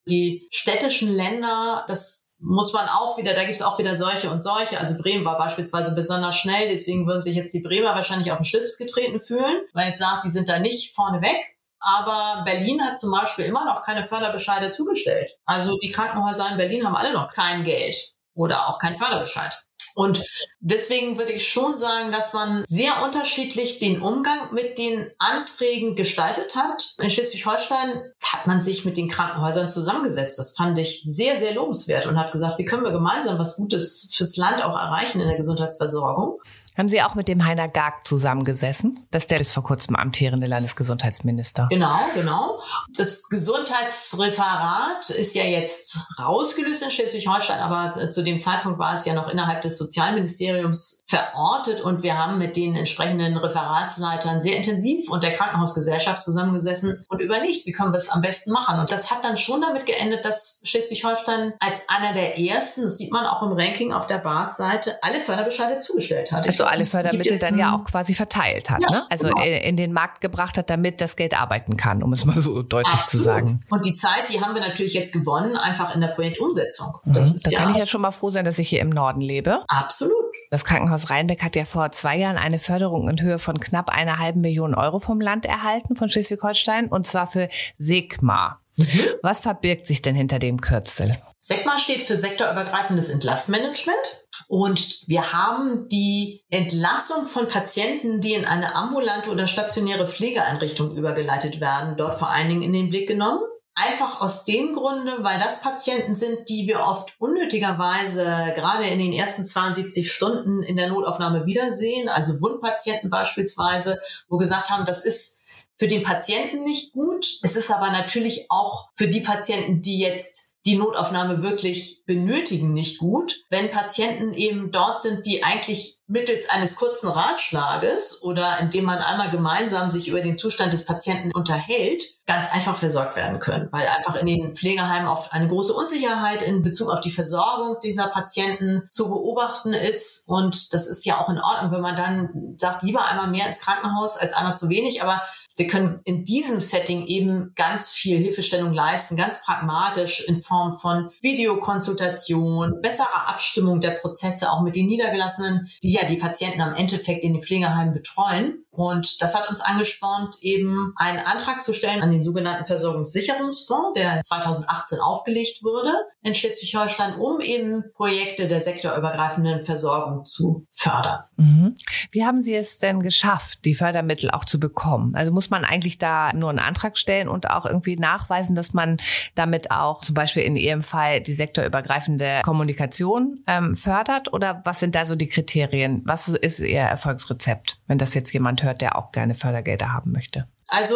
Die 0.07 0.47
städtischen 0.51 1.15
Länder, 1.15 1.85
das 1.88 2.35
muss 2.39 2.73
man 2.73 2.88
auch 2.89 3.17
wieder, 3.17 3.33
da 3.33 3.44
gibt 3.44 3.56
es 3.56 3.62
auch 3.62 3.79
wieder 3.79 3.95
solche 3.95 4.29
und 4.29 4.44
solche. 4.44 4.77
Also 4.77 5.01
Bremen 5.01 5.25
war 5.25 5.38
beispielsweise 5.38 5.95
besonders 5.95 6.35
schnell, 6.35 6.69
deswegen 6.69 7.07
würden 7.07 7.21
sich 7.21 7.35
jetzt 7.35 7.53
die 7.53 7.62
Bremer 7.62 7.95
wahrscheinlich 7.95 8.31
auf 8.31 8.38
den 8.38 8.45
Schlips 8.45 8.77
getreten 8.77 9.21
fühlen, 9.21 9.61
weil 9.73 9.89
jetzt 9.89 10.00
sagt, 10.00 10.25
die 10.25 10.31
sind 10.31 10.50
da 10.50 10.59
nicht 10.59 10.94
vorne 10.94 11.21
weg. 11.21 11.56
Aber 11.79 12.44
Berlin 12.45 12.83
hat 12.83 12.97
zum 12.97 13.11
Beispiel 13.11 13.45
immer 13.45 13.63
noch 13.63 13.83
keine 13.83 14.06
Förderbescheide 14.06 14.71
zugestellt. 14.71 15.31
Also 15.45 15.77
die 15.77 15.91
Krankenhäuser 15.91 16.50
in 16.51 16.57
Berlin 16.57 16.85
haben 16.85 16.95
alle 16.95 17.13
noch 17.13 17.27
kein 17.27 17.63
Geld 17.63 17.95
oder 18.33 18.68
auch 18.68 18.79
keinen 18.79 18.95
Förderbescheid. 18.95 19.64
Und 19.95 20.21
deswegen 20.59 21.18
würde 21.18 21.31
ich 21.31 21.47
schon 21.47 21.77
sagen, 21.77 22.12
dass 22.12 22.33
man 22.33 22.63
sehr 22.68 23.01
unterschiedlich 23.03 23.80
den 23.80 24.01
Umgang 24.01 24.53
mit 24.53 24.77
den 24.77 25.09
Anträgen 25.19 25.95
gestaltet 25.95 26.56
hat. 26.57 26.95
In 27.01 27.09
Schleswig-Holstein 27.09 28.12
hat 28.21 28.45
man 28.45 28.62
sich 28.62 28.83
mit 28.83 28.97
den 28.97 29.07
Krankenhäusern 29.07 29.69
zusammengesetzt. 29.69 30.38
Das 30.38 30.51
fand 30.51 30.77
ich 30.80 31.01
sehr, 31.01 31.38
sehr 31.38 31.53
lobenswert 31.53 32.07
und 32.07 32.19
hat 32.19 32.33
gesagt, 32.33 32.59
wie 32.59 32.65
können 32.65 32.83
wir 32.83 32.92
gemeinsam 32.92 33.39
was 33.39 33.56
Gutes 33.56 34.09
fürs 34.12 34.36
Land 34.36 34.63
auch 34.63 34.75
erreichen 34.75 35.21
in 35.21 35.30
der 35.30 35.38
Gesundheitsversorgung. 35.38 36.42
Haben 36.77 36.89
Sie 36.89 37.01
auch 37.01 37.16
mit 37.16 37.30
dem 37.30 37.45
Heiner 37.45 37.69
Gag 37.69 38.06
zusammengesessen? 38.06 39.00
Das 39.12 39.24
ist 39.24 39.31
der 39.31 39.38
bis 39.38 39.54
vor 39.54 39.63
kurzem 39.63 39.95
amtierende 39.95 40.45
Landesgesundheitsminister. 40.45 41.68
Genau, 41.72 42.00
genau. 42.13 42.60
Das 42.98 43.30
Gesundheitsreferat 43.30 45.10
ist 45.10 45.36
ja 45.36 45.44
jetzt 45.44 46.00
rausgelöst 46.19 46.83
in 46.83 46.92
Schleswig-Holstein, 46.92 47.60
aber 47.60 48.10
zu 48.10 48.24
dem 48.24 48.42
Zeitpunkt 48.42 48.77
war 48.77 48.95
es 48.95 49.06
ja 49.06 49.13
noch 49.13 49.30
innerhalb 49.30 49.62
des 49.62 49.77
Sozialministeriums 49.77 51.00
verortet 51.06 51.80
und 51.80 52.04
wir 52.04 52.18
haben 52.18 52.39
mit 52.39 52.57
den 52.57 52.75
entsprechenden 52.75 53.38
Referatsleitern 53.38 54.42
sehr 54.42 54.57
intensiv 54.57 55.10
und 55.10 55.24
der 55.24 55.33
Krankenhausgesellschaft 55.33 56.21
zusammengesessen 56.21 57.06
und 57.07 57.21
überlegt, 57.21 57.66
wie 57.66 57.71
können 57.71 57.94
wir 57.94 58.00
es 58.00 58.10
am 58.10 58.21
besten 58.21 58.51
machen. 58.51 58.80
Und 58.80 58.92
das 58.92 59.12
hat 59.12 59.24
dann 59.24 59.38
schon 59.38 59.62
damit 59.62 59.86
geendet, 59.86 60.25
dass 60.25 60.62
Schleswig-Holstein 60.66 61.54
als 61.60 61.83
einer 61.88 62.13
der 62.13 62.38
ersten, 62.38 62.81
das 62.81 62.98
sieht 62.98 63.13
man 63.13 63.25
auch 63.25 63.44
im 63.44 63.54
Ranking 63.54 63.94
auf 63.94 64.07
der 64.07 64.18
BAS-Seite, 64.18 65.00
alle 65.01 65.21
Förderbescheide 65.21 65.80
zugestellt 65.80 66.33
hat. 66.33 66.45
Also 66.45 66.64
alle 66.65 66.85
Fördermittel 66.85 67.39
dann 67.39 67.57
ja 67.57 67.75
auch 67.75 67.83
quasi 67.83 68.13
verteilt 68.13 68.69
hat, 68.69 68.81
ja, 68.81 68.91
ne? 68.91 69.07
Also 69.09 69.29
genau. 69.29 69.41
in 69.41 69.77
den 69.77 69.94
Markt 69.94 70.21
gebracht 70.21 70.57
hat, 70.57 70.69
damit 70.69 71.01
das 71.01 71.15
Geld 71.15 71.33
arbeiten 71.33 71.77
kann, 71.77 72.03
um 72.03 72.13
es 72.13 72.25
mal 72.25 72.39
so 72.39 72.62
deutlich 72.62 72.94
Absolut. 72.94 73.25
zu 73.25 73.31
sagen. 73.31 73.65
Und 73.69 73.85
die 73.85 73.95
Zeit, 73.95 74.29
die 74.29 74.41
haben 74.41 74.53
wir 74.53 74.62
natürlich 74.62 74.94
jetzt 74.94 75.13
gewonnen, 75.13 75.56
einfach 75.57 75.95
in 75.95 76.01
der 76.01 76.09
Projektumsetzung. 76.09 76.95
Das 77.06 77.29
mhm. 77.29 77.35
ist 77.35 77.45
da 77.45 77.50
ja 77.51 77.59
kann 77.59 77.71
ich 77.71 77.77
ja 77.77 77.85
schon 77.85 78.01
mal 78.01 78.12
froh 78.12 78.31
sein, 78.31 78.45
dass 78.45 78.59
ich 78.59 78.69
hier 78.69 78.81
im 78.81 78.89
Norden 78.89 79.21
lebe. 79.21 79.63
Absolut. 79.67 80.13
Das 80.51 80.63
Krankenhaus 80.63 81.09
Rheinbeck 81.09 81.44
hat 81.44 81.56
ja 81.56 81.65
vor 81.65 81.91
zwei 81.91 82.17
Jahren 82.17 82.38
eine 82.38 82.59
Förderung 82.59 83.09
in 83.09 83.21
Höhe 83.21 83.39
von 83.39 83.59
knapp 83.59 83.89
einer 83.89 84.19
halben 84.19 84.41
Million 84.41 84.75
Euro 84.75 85.00
vom 85.00 85.19
Land 85.19 85.45
erhalten, 85.45 85.95
von 85.95 86.09
Schleswig-Holstein, 86.09 86.88
und 86.88 87.07
zwar 87.07 87.27
für 87.27 87.47
Sigma. 87.77 88.59
Mhm. 88.77 89.01
Was 89.21 89.39
verbirgt 89.39 89.88
sich 89.88 90.01
denn 90.01 90.15
hinter 90.15 90.39
dem 90.39 90.59
Kürzel? 90.59 91.18
SECMA 91.39 91.77
steht 91.77 92.01
für 92.01 92.15
sektorübergreifendes 92.15 93.09
Entlassmanagement. 93.09 94.25
Und 94.47 95.07
wir 95.07 95.33
haben 95.33 95.88
die 95.89 96.44
Entlassung 96.50 97.25
von 97.25 97.47
Patienten, 97.47 98.21
die 98.21 98.33
in 98.33 98.45
eine 98.45 98.75
ambulante 98.75 99.30
oder 99.30 99.47
stationäre 99.47 100.07
Pflegeeinrichtung 100.07 100.95
übergeleitet 100.95 101.59
werden, 101.59 101.95
dort 101.97 102.15
vor 102.15 102.30
allen 102.30 102.50
Dingen 102.50 102.62
in 102.62 102.74
den 102.74 102.89
Blick 102.89 103.07
genommen. 103.07 103.42
Einfach 103.77 104.21
aus 104.21 104.45
dem 104.45 104.74
Grunde, 104.74 105.12
weil 105.19 105.38
das 105.38 105.62
Patienten 105.62 106.15
sind, 106.15 106.47
die 106.47 106.65
wir 106.65 106.80
oft 106.80 107.15
unnötigerweise 107.19 108.24
gerade 108.56 108.86
in 108.86 109.00
den 109.00 109.12
ersten 109.12 109.44
72 109.44 110.09
Stunden 110.09 110.63
in 110.63 110.77
der 110.77 110.88
Notaufnahme 110.88 111.45
wiedersehen, 111.45 112.07
also 112.07 112.39
Wundpatienten 112.42 113.09
beispielsweise, 113.09 114.00
wo 114.30 114.38
gesagt 114.38 114.69
haben, 114.69 114.86
das 114.86 115.03
ist 115.03 115.42
für 115.75 115.88
den 115.88 116.03
Patienten 116.03 116.63
nicht 116.63 116.94
gut. 116.94 117.25
Es 117.42 117.57
ist 117.57 117.69
aber 117.69 117.92
natürlich 117.92 118.45
auch 118.50 118.88
für 118.95 119.07
die 119.07 119.21
Patienten, 119.21 119.81
die 119.81 120.00
jetzt 120.00 120.44
die 120.65 120.77
Notaufnahme 120.77 121.44
wirklich 121.44 122.03
benötigen, 122.06 122.73
nicht 122.73 122.97
gut. 122.97 123.44
Wenn 123.50 123.69
Patienten 123.69 124.33
eben 124.33 124.71
dort 124.71 125.01
sind, 125.01 125.25
die 125.25 125.44
eigentlich 125.44 126.00
mittels 126.07 126.50
eines 126.50 126.75
kurzen 126.75 127.07
Ratschlages 127.07 128.21
oder 128.21 128.59
indem 128.59 128.85
man 128.85 129.00
einmal 129.00 129.31
gemeinsam 129.31 129.89
sich 129.89 130.07
über 130.07 130.21
den 130.21 130.38
Zustand 130.38 130.73
des 130.73 130.85
Patienten 130.85 131.31
unterhält, 131.31 132.03
ganz 132.27 132.51
einfach 132.51 132.75
versorgt 132.75 133.15
werden 133.15 133.39
können, 133.39 133.69
weil 133.71 133.88
einfach 133.97 134.15
in 134.15 134.25
den 134.25 134.56
Pflegeheimen 134.56 135.07
oft 135.07 135.31
eine 135.33 135.47
große 135.47 135.73
Unsicherheit 135.73 136.41
in 136.41 136.63
Bezug 136.63 136.89
auf 136.89 137.01
die 137.01 137.11
Versorgung 137.11 137.77
dieser 137.83 138.07
Patienten 138.07 138.83
zu 138.89 139.09
beobachten 139.09 139.73
ist. 139.73 140.27
Und 140.27 140.73
das 140.73 140.88
ist 140.88 141.06
ja 141.06 141.19
auch 141.19 141.29
in 141.29 141.39
Ordnung, 141.39 141.71
wenn 141.71 141.81
man 141.81 141.95
dann 141.95 142.56
sagt, 142.57 142.83
lieber 142.83 143.06
einmal 143.07 143.27
mehr 143.27 143.47
ins 143.47 143.59
Krankenhaus 143.59 144.18
als 144.18 144.33
einmal 144.33 144.56
zu 144.56 144.69
wenig. 144.69 145.03
Aber 145.03 145.21
wir 145.57 145.68
können 145.68 146.02
in 146.04 146.25
diesem 146.25 146.60
Setting 146.60 147.06
eben 147.07 147.54
ganz 147.56 147.92
viel 147.92 148.18
Hilfestellung 148.18 148.74
leisten, 148.74 149.16
ganz 149.16 149.42
pragmatisch 149.42 150.25
in 150.28 150.38
Form 150.38 150.74
von 150.74 151.10
Videokonsultation, 151.22 152.81
besserer 152.81 153.30
Abstimmung 153.30 153.80
der 153.80 153.92
Prozesse 153.92 154.52
auch 154.52 154.62
mit 154.62 154.75
den 154.75 154.88
Niedergelassenen, 154.88 155.69
die 155.81 155.94
ja 155.94 156.06
die 156.06 156.18
Patienten 156.18 156.62
am 156.62 156.75
Endeffekt 156.75 157.24
in 157.24 157.34
den 157.34 157.42
Pflegeheimen 157.42 157.94
betreuen. 157.94 158.64
Und 158.75 159.22
das 159.22 159.36
hat 159.36 159.50
uns 159.50 159.62
angespornt, 159.62 160.38
eben 160.42 160.94
einen 160.98 161.19
Antrag 161.19 161.62
zu 161.62 161.74
stellen 161.74 162.01
an 162.01 162.12
den 162.12 162.24
sogenannten 162.24 162.66
Versorgungssicherungsfonds, 162.66 164.00
der 164.00 164.22
2018 164.22 165.00
aufgelegt 165.00 165.63
wurde 165.63 165.94
in 166.22 166.33
Schleswig-Holstein, 166.33 167.16
um 167.16 167.40
eben 167.40 167.83
Projekte 167.94 168.47
der 168.47 168.59
sektorübergreifenden 168.59 169.61
Versorgung 169.61 170.26
zu 170.26 170.66
fördern. 170.69 171.19
Mhm. 171.38 171.76
Wie 172.11 172.26
haben 172.26 172.42
Sie 172.42 172.56
es 172.56 172.80
denn 172.80 173.02
geschafft, 173.02 173.59
die 173.64 173.76
Fördermittel 173.76 174.31
auch 174.31 174.44
zu 174.44 174.59
bekommen? 174.59 175.16
Also 175.16 175.31
muss 175.31 175.49
man 175.49 175.64
eigentlich 175.64 175.99
da 175.99 176.33
nur 176.33 176.49
einen 176.49 176.59
Antrag 176.59 176.97
stellen 176.97 177.28
und 177.28 177.49
auch 177.49 177.66
irgendwie 177.66 177.95
nachweisen, 177.95 178.56
dass 178.56 178.73
man 178.73 178.97
damit 179.35 179.69
auch 179.69 180.02
zum 180.02 180.16
Beispiel 180.16 180.44
in 180.44 180.56
Ihrem 180.56 180.81
Fall 180.81 181.21
die 181.21 181.33
sektorübergreifende 181.33 182.42
Kommunikation 182.44 183.40
ähm, 183.45 183.73
fördert? 183.73 184.33
Oder 184.33 184.61
was 184.66 184.80
sind 184.80 184.95
da 184.95 185.06
so 185.06 185.16
die 185.16 185.28
Kriterien? 185.28 186.02
Was 186.06 186.28
ist 186.28 186.59
Ihr 186.59 186.80
Erfolgsrezept, 186.80 187.78
wenn 187.88 187.99
das 187.99 188.16
jetzt 188.16 188.33
jemand 188.33 188.64
hört, 188.64 188.65
der 188.74 188.98
auch 188.98 189.12
gerne 189.12 189.36
Fördergelder 189.36 189.94
haben 189.94 190.12
möchte? 190.12 190.48
Also 190.68 190.95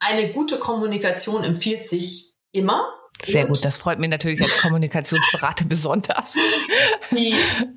eine 0.00 0.32
gute 0.32 0.58
Kommunikation 0.58 1.44
empfiehlt 1.44 1.86
sich 1.86 2.34
immer. 2.52 2.88
Sehr 3.22 3.46
gut, 3.46 3.64
das 3.64 3.76
freut 3.76 3.98
mich 3.98 4.08
natürlich 4.08 4.40
als 4.40 4.62
Kommunikationsberater 4.62 5.64
besonders. 5.68 6.38
Die 7.10 7.34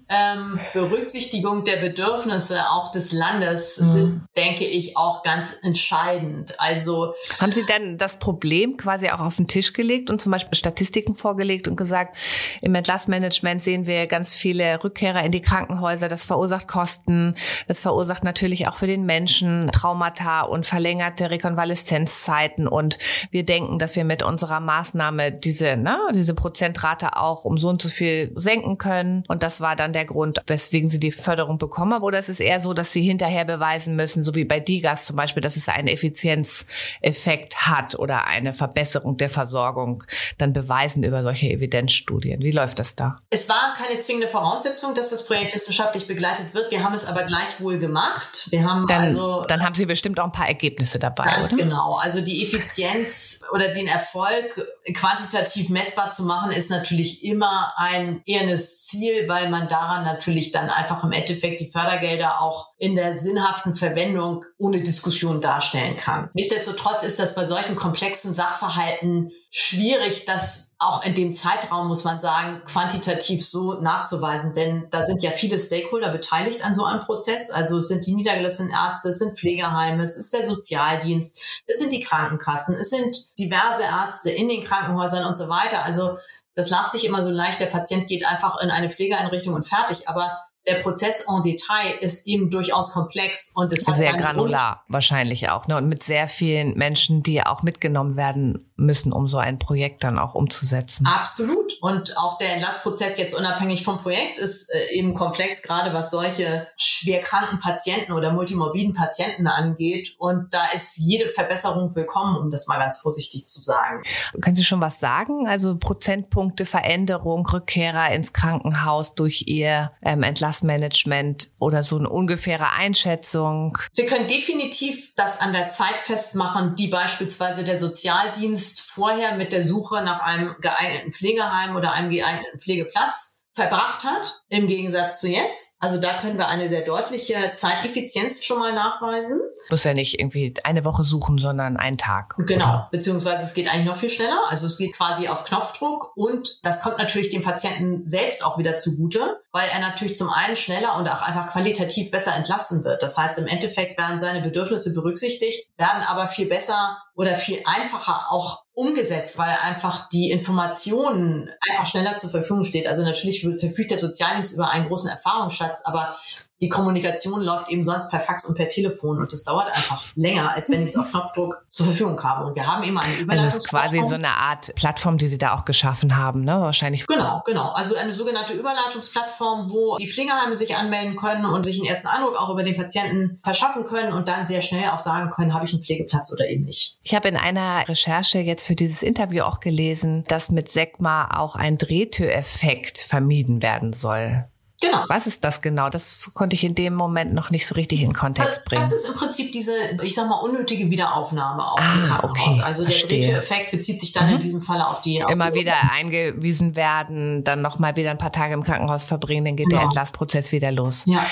ähm, 0.08 0.60
Berücksichtigung 0.74 1.64
der 1.64 1.78
Bedürfnisse 1.78 2.60
auch 2.70 2.92
des 2.92 3.12
Landes 3.12 3.80
mhm. 3.80 3.88
sind, 3.88 4.22
denke 4.36 4.66
ich, 4.66 4.98
auch 4.98 5.24
ganz 5.24 5.56
entscheidend. 5.64 6.56
Also 6.58 7.14
haben 7.40 7.52
Sie 7.52 7.66
dann 7.68 7.98
das 7.98 8.18
Problem 8.18 8.78
quasi 8.78 9.10
auch 9.10 9.20
auf 9.20 9.36
den 9.38 9.48
Tisch 9.48 9.74
gelegt 9.74 10.10
und 10.10 10.20
zum 10.20 10.32
Beispiel 10.32 10.58
Statistiken 10.58 11.16
vorgelegt 11.16 11.68
und 11.68 11.76
gesagt, 11.76 12.18
im 12.62 12.76
Entlassmanagement 12.76 13.64
sehen 13.64 13.86
wir 13.86 14.08
ganz 14.08 14.34
viele 14.34 14.84
Rückkehrer 14.84 15.24
in 15.24 15.32
die 15.32 15.42
Krankenhäuser. 15.42 16.10
Das 16.10 16.26
verursacht 16.26 16.68
Kosten. 16.68 17.36
Das 17.68 17.80
verursacht 17.80 18.24
natürlich 18.24 18.68
auch 18.68 18.76
für 18.76 18.88
den 18.88 19.06
Menschen 19.06 19.70
Traumata 19.72 20.42
und 20.42 20.66
verlängerte 20.66 21.30
Rekonvaleszenzzeiten. 21.30 22.68
Und 22.68 22.98
wir 23.32 23.44
denken, 23.46 23.80
dass 23.80 23.96
wir 23.96 24.06
mit 24.06 24.24
unserer 24.24 24.60
Maßnahme 24.60 25.32
diese, 25.32 25.78
ne, 25.78 26.00
diese 26.14 26.34
Prozentrate 26.34 27.18
auch 27.18 27.46
um 27.46 27.58
so 27.58 27.70
und 27.70 27.82
so 27.82 27.90
viel 27.90 28.32
senken 28.36 28.78
können. 28.78 29.24
Und 29.28 29.44
das 29.44 29.62
war 29.62 29.76
dann 29.76 29.94
der 29.94 30.06
Grund, 30.06 30.42
weswegen 30.64 30.88
sie 30.88 31.00
die 31.00 31.12
Förderung 31.12 31.58
bekommen 31.58 31.94
haben. 31.94 32.04
Oder 32.04 32.18
es 32.18 32.30
ist 32.30 32.40
eher 32.40 32.60
so, 32.60 32.74
dass 32.74 32.94
sie 32.94 33.02
hinterher 33.02 33.46
beweisen 33.46 33.96
müssen, 33.96 34.24
so 34.24 34.34
wie 34.36 34.46
bei 34.46 34.60
Digas 34.60 35.06
zum 35.06 35.16
Beispiel, 35.16 35.42
dass 35.42 35.58
es 35.58 35.68
einen 35.68 35.88
Effizienzeffekt 35.88 37.68
hat 37.68 38.00
oder 38.00 38.26
eine 38.26 38.54
Verbesserung 38.54 39.18
der 39.18 39.30
Versorgung, 39.30 40.04
dann 40.38 40.54
beweisen 40.54 41.04
über 41.04 41.24
solche 41.24 41.48
Evidenzstudien. 41.48 42.42
Wie 42.42 42.52
läuft 42.52 42.80
das 42.80 42.96
da? 42.96 43.20
Es 43.30 43.50
war 43.50 43.74
keine 43.76 44.00
zwingende 44.00 44.28
Voraussetzung, 44.28 44.96
dass 44.96 45.10
das 45.10 45.26
Projekt 45.26 45.54
wissenschaftlich 45.54 46.08
begleitet 46.08 46.54
wird. 46.54 46.72
Wir 46.72 46.84
haben 46.84 46.94
es 46.94 47.06
aber 47.06 47.24
gleichwohl 47.24 47.78
gemacht. 47.78 48.48
Wir 48.52 48.64
haben 48.64 48.88
dann, 48.88 49.02
also. 49.02 49.44
Dann 49.48 49.62
haben 49.62 49.76
Sie 49.76 49.86
bestimmt 49.86 50.20
auch 50.20 50.26
ein 50.26 50.32
paar 50.32 50.48
Ergebnisse 50.48 51.00
dabei. 51.00 51.26
Ganz 51.26 51.54
oder? 51.54 51.64
genau. 51.64 51.96
Also 51.96 52.22
die 52.22 52.44
Effizienz 52.44 53.42
oder 53.52 53.70
den 53.70 53.88
Erfolg 53.88 54.66
quantitativ 54.94 55.70
messbar 55.70 56.10
zu 56.10 56.24
machen, 56.24 56.52
ist 56.52 56.70
natürlich 56.70 57.24
immer 57.24 57.74
ein 57.76 58.22
ehernes 58.26 58.84
Ziel, 58.88 59.28
weil 59.28 59.50
man 59.50 59.68
daran 59.68 60.04
natürlich 60.04 60.53
dann 60.54 60.70
einfach 60.70 61.04
im 61.04 61.12
Endeffekt 61.12 61.62
die 61.62 61.68
Fördergelder 61.68 62.42
auch 62.42 62.72
in 62.78 62.96
der 62.96 63.18
sinnhaften 63.18 63.74
Verwendung 63.74 64.46
ohne 64.58 64.82
Diskussion 64.82 65.42
darstellen 65.42 65.98
kann. 65.98 66.30
Nichtsdestotrotz 66.34 67.04
ist 67.04 67.20
das 67.20 67.36
bei 67.36 67.46
solchen 67.46 67.76
komplexen 67.76 68.34
Sachverhalten 68.34 69.32
schwierig, 69.56 70.26
das 70.26 70.74
auch 70.80 71.06
in 71.06 71.14
dem 71.14 71.32
Zeitraum, 71.32 71.88
muss 71.88 72.04
man 72.04 72.20
sagen, 72.20 72.64
quantitativ 72.66 73.46
so 73.46 73.80
nachzuweisen. 73.82 74.56
Denn 74.56 74.88
da 74.90 75.04
sind 75.04 75.22
ja 75.22 75.30
viele 75.30 75.60
Stakeholder 75.60 76.10
beteiligt 76.10 76.66
an 76.66 76.74
so 76.74 76.86
einem 76.86 77.02
Prozess. 77.02 77.52
Also 77.52 77.78
es 77.78 77.88
sind 77.88 78.06
die 78.08 78.16
niedergelassenen 78.16 78.72
Ärzte, 78.72 79.10
es 79.10 79.20
sind 79.20 79.38
Pflegeheime, 79.38 80.02
es 80.02 80.18
ist 80.18 80.34
der 80.34 80.44
Sozialdienst, 80.44 81.62
es 81.68 81.78
sind 81.78 81.94
die 81.94 82.02
Krankenkassen, 82.02 82.74
es 82.76 82.90
sind 82.90 83.38
diverse 83.38 83.84
Ärzte 83.84 84.32
in 84.32 84.50
den 84.50 84.64
Krankenhäusern 84.64 85.26
und 85.26 85.38
so 85.38 85.48
weiter. 85.50 85.86
Also 85.86 86.18
das 86.56 86.70
lacht 86.70 86.94
sich 86.94 87.06
immer 87.06 87.24
so 87.24 87.30
leicht, 87.30 87.60
der 87.60 87.68
Patient 87.68 88.08
geht 88.08 88.26
einfach 88.26 88.62
in 88.62 88.70
eine 88.70 88.90
Pflegeeinrichtung 88.90 89.54
und 89.54 89.68
fertig. 89.68 90.08
Aber 90.08 90.32
der 90.68 90.76
Prozess 90.76 91.26
en 91.28 91.42
Detail 91.42 91.98
ist 92.00 92.26
eben 92.26 92.50
durchaus 92.50 92.94
komplex 92.94 93.52
und 93.56 93.72
es 93.74 93.86
hat 93.88 93.98
sehr 93.98 94.14
granular 94.14 94.76
Grund. 94.76 94.94
wahrscheinlich 94.94 95.50
auch 95.50 95.68
ne? 95.68 95.76
und 95.76 95.88
mit 95.88 96.04
sehr 96.04 96.28
vielen 96.28 96.78
Menschen, 96.78 97.22
die 97.22 97.44
auch 97.44 97.64
mitgenommen 97.64 98.16
werden 98.16 98.72
müssen, 98.76 99.12
um 99.12 99.28
so 99.28 99.38
ein 99.38 99.60
Projekt 99.60 100.04
dann 100.04 100.18
auch 100.18 100.36
umzusetzen. 100.36 101.06
Absolut 101.06 101.74
und 101.82 102.18
auch 102.18 102.38
der 102.38 102.54
Entlassprozess 102.54 103.18
jetzt 103.18 103.38
unabhängig 103.38 103.84
vom 103.84 103.98
Projekt 103.98 104.38
ist 104.38 104.74
äh, 104.74 104.96
eben 104.96 105.14
komplex, 105.14 105.62
gerade 105.62 105.94
was 105.94 106.12
solche 106.12 106.68
schwerkranken 106.78 107.60
Patienten 107.60 108.14
oder 108.14 108.32
multimorbiden 108.32 108.94
Patienten 108.94 109.48
angeht 109.48 110.16
und 110.18 110.54
da 110.54 110.64
ist 110.74 110.98
jede 110.98 111.30
Verbesserung 111.30 111.94
willkommen, 111.96 112.38
um 112.38 112.52
das 112.52 112.68
mal 112.68 112.80
ganz 112.80 112.98
vorsichtig 112.98 113.46
zu 113.46 113.62
sagen. 113.62 114.04
Können 114.42 114.56
Sie 114.56 114.64
schon 114.64 114.82
was 114.82 115.00
sagen? 115.00 115.48
Also 115.48 115.78
Prozentpunkte 115.78 116.66
Veränderung, 116.66 117.46
Rückkehrer 117.46 118.14
ins 118.14 118.34
Krankenhaus 118.34 119.16
durch 119.16 119.44
Ihr 119.48 119.92
ähm, 120.02 120.24
Entlass 120.24 120.54
Entlassmanagement 120.54 121.50
oder 121.60 121.84
so 121.84 121.98
eine 121.98 122.10
ungefähre 122.10 122.72
Einschätzung? 122.72 123.78
Wir 123.96 124.06
können 124.06 124.28
definitiv 124.28 125.16
das 125.16 125.40
an 125.40 125.54
der 125.54 125.72
Zeit 125.72 125.96
festmachen, 126.02 126.76
die 126.76 126.88
beispielsweise 126.88 127.64
der 127.64 127.78
Sozialdienst 127.78 128.73
vorher 128.82 129.36
mit 129.36 129.52
der 129.52 129.64
Suche 129.64 130.02
nach 130.04 130.22
einem 130.22 130.56
geeigneten 130.60 131.12
Pflegeheim 131.12 131.76
oder 131.76 131.94
einem 131.94 132.10
geeigneten 132.10 132.60
Pflegeplatz 132.60 133.44
verbracht 133.56 134.04
hat, 134.04 134.42
im 134.50 134.68
Gegensatz 134.68 135.20
zu 135.20 135.28
jetzt. 135.28 135.76
Also 135.80 135.98
da 135.98 136.20
können 136.20 136.38
wir 136.38 136.48
eine 136.48 136.68
sehr 136.70 136.82
deutliche 136.82 137.36
Zeiteffizienz 137.56 138.44
schon 138.44 138.58
mal 138.58 138.74
nachweisen. 138.74 139.40
Muss 139.70 139.84
ja 139.84 139.94
nicht 139.94 140.20
irgendwie 140.20 140.56
eine 140.64 140.86
Woche 140.86 141.04
suchen, 141.04 141.38
sondern 141.38 141.78
einen 141.78 142.00
Tag. 142.00 142.36
Genau, 142.40 142.66
oder? 142.66 142.90
beziehungsweise 142.92 143.44
es 143.44 143.54
geht 143.54 143.72
eigentlich 143.72 143.86
noch 143.86 143.96
viel 143.96 144.10
schneller. 144.10 144.40
Also 144.50 144.66
es 144.66 144.78
geht 144.78 144.96
quasi 144.96 145.28
auf 145.28 145.44
Knopfdruck 145.44 146.14
und 146.16 146.66
das 146.66 146.82
kommt 146.82 146.98
natürlich 146.98 147.30
dem 147.30 147.44
Patienten 147.44 148.06
selbst 148.08 148.44
auch 148.44 148.58
wieder 148.58 148.76
zugute, 148.76 149.40
weil 149.52 149.68
er 149.72 149.82
natürlich 149.82 150.16
zum 150.16 150.30
einen 150.30 150.56
schneller 150.56 150.98
und 150.98 151.08
auch 151.08 151.22
einfach 151.22 151.50
qualitativ 151.50 152.10
besser 152.10 152.36
entlassen 152.36 152.84
wird. 152.84 153.04
Das 153.04 153.18
heißt, 153.18 153.38
im 153.38 153.46
Endeffekt 153.46 154.00
werden 154.00 154.18
seine 154.18 154.42
Bedürfnisse 154.42 154.96
berücksichtigt, 154.96 155.70
werden 155.78 156.02
aber 156.08 156.28
viel 156.28 156.48
besser 156.48 156.98
oder 157.16 157.36
viel 157.36 157.62
einfacher 157.66 158.32
auch 158.32 158.63
umgesetzt, 158.74 159.38
weil 159.38 159.56
einfach 159.64 160.10
die 160.10 160.32
Informationen 160.32 161.52
einfach 161.70 161.86
schneller 161.86 162.16
zur 162.16 162.32
Verfügung 162.32 162.64
steht. 162.64 162.88
Also 162.88 163.04
natürlich 163.04 163.42
verfügt 163.42 163.92
der 163.92 164.00
Sozialdienst 164.00 164.56
über 164.56 164.70
einen 164.70 164.88
großen 164.88 165.10
Erfahrungsschatz, 165.10 165.82
aber 165.84 166.18
die 166.64 166.70
Kommunikation 166.70 167.42
läuft 167.42 167.70
eben 167.70 167.84
sonst 167.84 168.10
per 168.10 168.22
Fax 168.22 168.46
und 168.46 168.56
per 168.56 168.70
Telefon 168.70 169.20
und 169.20 169.34
das 169.34 169.44
dauert 169.44 169.68
einfach 169.68 170.02
länger, 170.16 170.56
als 170.56 170.70
wenn 170.72 170.82
ich 170.82 170.92
es 170.92 170.96
auf 170.96 171.10
Knopfdruck 171.10 171.66
zur 171.70 171.88
Verfügung 171.88 172.24
habe. 172.24 172.46
Und 172.48 172.56
wir 172.56 172.66
haben 172.66 172.84
immer 172.84 173.02
eine 173.02 173.18
Überleitungsplattform. 173.18 173.82
Also 173.84 173.98
es 173.98 174.06
ist 174.06 174.06
quasi 174.06 174.10
so 174.10 174.16
eine 174.16 174.30
Art 174.30 174.74
Plattform, 174.76 175.18
die 175.18 175.28
Sie 175.28 175.38
da 175.38 175.56
auch 175.56 175.66
geschaffen 175.66 176.16
haben, 176.16 176.46
ne? 176.46 176.54
Wahrscheinlich. 176.62 177.06
Genau, 177.06 177.42
genau. 177.46 177.74
Also 177.74 177.98
eine 177.98 178.14
sogenannte 178.14 178.54
Überleitungsplattform, 178.54 179.70
wo 179.70 179.98
die 179.98 180.08
Pflegeheime 180.08 180.56
sich 180.56 180.78
anmelden 180.78 181.18
können 181.18 181.46
und 181.46 181.66
sich 181.66 181.82
einen 181.82 181.90
ersten 181.90 182.08
Eindruck 182.08 182.40
auch 182.40 182.50
über 182.50 182.64
den 182.64 182.78
Patienten 182.78 183.42
verschaffen 183.44 183.84
können 183.84 184.14
und 184.14 184.30
dann 184.30 184.46
sehr 184.46 184.62
schnell 184.62 184.88
auch 184.90 185.00
sagen 185.00 185.32
können, 185.32 185.54
habe 185.54 185.66
ich 185.66 185.74
einen 185.74 185.84
Pflegeplatz 185.84 186.32
oder 186.32 186.48
eben 186.48 186.64
nicht. 186.64 186.98
Ich 187.04 187.14
habe 187.14 187.28
in 187.28 187.36
einer 187.36 187.86
Recherche 187.90 188.40
jetzt 188.40 188.68
für 188.68 188.76
dieses 188.76 189.04
Interview 189.04 189.44
auch 189.44 189.60
gelesen, 189.60 190.24
dass 190.30 190.50
mit 190.50 190.70
SECMA 190.70 191.38
auch 191.38 191.58
ein 191.58 191.78
Drehtüreffekt 191.78 193.00
vermieden 193.00 193.62
werden 193.62 193.92
soll. 193.92 194.46
Genau. 194.82 195.04
Was 195.08 195.28
ist 195.28 195.44
das 195.44 195.62
genau? 195.62 195.90
Das 195.90 196.32
konnte 196.34 196.56
ich 196.56 196.64
in 196.64 196.76
dem 196.76 196.94
Moment 196.94 197.34
noch 197.34 197.52
nicht 197.52 197.66
so 197.66 197.76
richtig 197.76 198.02
in 198.02 198.14
Kontext 198.14 198.66
bringen. 198.66 198.82
Das 198.82 198.92
ist 198.92 199.08
im 199.08 199.14
Prinzip 199.14 199.52
diese, 199.52 199.72
ich 200.02 200.14
sag 200.14 200.28
mal, 200.28 200.36
unnötige 200.36 200.90
Wiederaufnahme 200.90 201.66
auch 201.66 201.80
ah, 201.80 201.94
im 201.94 202.04
Krankenhaus. 202.04 202.48
Okay, 202.48 202.62
also 202.64 202.86
der 202.86 202.94
Drehtüreffekt 202.94 203.72
bezieht 203.72 204.02
sich 204.02 204.12
dann 204.12 204.28
mhm. 204.28 204.36
in 204.36 204.40
diesem 204.42 204.62
Falle 204.62 204.86
auf 204.88 205.02
die. 205.02 205.24
Auf 205.24 205.32
Immer 205.32 205.52
die 205.52 205.62
wieder 205.62 205.76
eingewiesen 205.92 206.76
werden, 206.76 207.44
dann 207.44 207.62
nochmal 207.62 207.96
wieder 207.96 208.12
ein 208.12 208.18
paar 208.18 208.32
Tage 208.32 208.54
im 208.54 208.64
Krankenhaus 208.64 209.06
verbringen, 209.06 209.46
dann 209.46 209.56
geht 209.56 209.70
genau. 209.70 209.82
der 209.82 209.86
Entlassprozess 209.88 210.52
wieder 210.52 210.72
los. 210.72 211.04
Ja. 211.06 211.26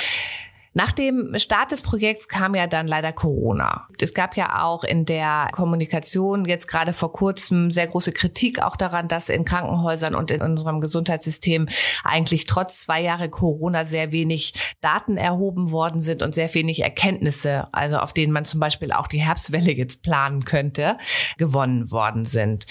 Nach 0.73 0.93
dem 0.93 1.37
Start 1.37 1.73
des 1.73 1.81
Projekts 1.81 2.29
kam 2.29 2.55
ja 2.55 2.65
dann 2.65 2.87
leider 2.87 3.11
Corona. 3.11 3.87
Es 3.99 4.13
gab 4.13 4.37
ja 4.37 4.63
auch 4.63 4.85
in 4.85 5.03
der 5.03 5.49
Kommunikation 5.51 6.45
jetzt 6.45 6.69
gerade 6.69 6.93
vor 6.93 7.11
kurzem 7.11 7.71
sehr 7.71 7.87
große 7.87 8.13
Kritik 8.13 8.61
auch 8.63 8.77
daran, 8.77 9.09
dass 9.09 9.27
in 9.27 9.43
Krankenhäusern 9.43 10.15
und 10.15 10.31
in 10.31 10.41
unserem 10.41 10.79
Gesundheitssystem 10.79 11.67
eigentlich 12.05 12.45
trotz 12.45 12.79
zwei 12.79 13.01
Jahre 13.01 13.29
Corona 13.29 13.83
sehr 13.83 14.13
wenig 14.13 14.53
Daten 14.79 15.17
erhoben 15.17 15.71
worden 15.71 15.99
sind 15.99 16.23
und 16.23 16.33
sehr 16.33 16.53
wenig 16.53 16.83
Erkenntnisse, 16.83 17.67
also 17.73 17.97
auf 17.97 18.13
denen 18.13 18.31
man 18.31 18.45
zum 18.45 18.61
Beispiel 18.61 18.93
auch 18.93 19.07
die 19.07 19.21
Herbstwelle 19.21 19.73
jetzt 19.73 20.03
planen 20.03 20.45
könnte, 20.45 20.97
gewonnen 21.37 21.91
worden 21.91 22.23
sind. 22.23 22.65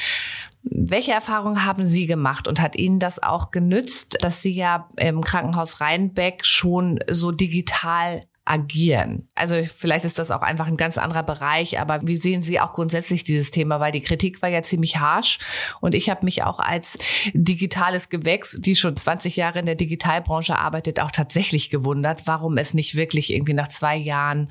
Welche 0.63 1.13
Erfahrungen 1.13 1.65
haben 1.65 1.87
Sie 1.87 2.07
gemacht 2.07 2.47
und 2.47 2.61
hat 2.61 2.77
Ihnen 2.77 2.99
das 2.99 3.23
auch 3.23 3.51
genützt, 3.51 4.19
dass 4.21 4.43
Sie 4.43 4.53
ja 4.53 4.89
im 4.97 5.23
Krankenhaus 5.23 5.81
Rheinbeck 5.81 6.45
schon 6.45 6.99
so 7.09 7.33
digital 7.33 8.25
agieren. 8.51 9.29
Also 9.37 9.55
vielleicht 9.65 10.05
ist 10.05 10.19
das 10.19 10.33
auch 10.33 10.43
einfach 10.43 10.67
ein 10.67 10.77
ganz 10.77 10.99
anderer 10.99 11.23
Bereich, 11.23 11.79
aber 11.79 12.01
wie 12.03 12.17
sehen 12.17 12.43
Sie 12.43 12.59
auch 12.59 12.73
grundsätzlich 12.73 13.23
dieses 13.23 13.53
Thema? 13.53 13.79
Weil 13.79 13.93
die 13.93 14.03
Kritik 14.03 14.43
war 14.43 14.49
ja 14.49 14.63
ziemlich 14.63 14.99
harsch 14.99 15.39
und 15.81 15.95
ich 15.95 16.11
habe 16.11 16.25
mich 16.25 16.43
auch 16.43 16.59
als 16.59 16.99
digitales 17.33 18.09
Gewächs, 18.09 18.59
die 18.61 18.75
schon 18.75 18.97
20 18.97 19.37
Jahre 19.37 19.61
in 19.61 19.67
der 19.67 19.77
Digitalbranche 19.77 20.59
arbeitet, 20.59 20.99
auch 20.99 21.13
tatsächlich 21.13 21.71
gewundert, 21.71 22.23
warum 22.27 22.59
es 22.59 22.75
nicht 22.75 22.97
wirklich 22.97 23.33
irgendwie 23.33 23.55
nach 23.55 23.69
zwei 23.69 23.97
Jahren 23.97 24.49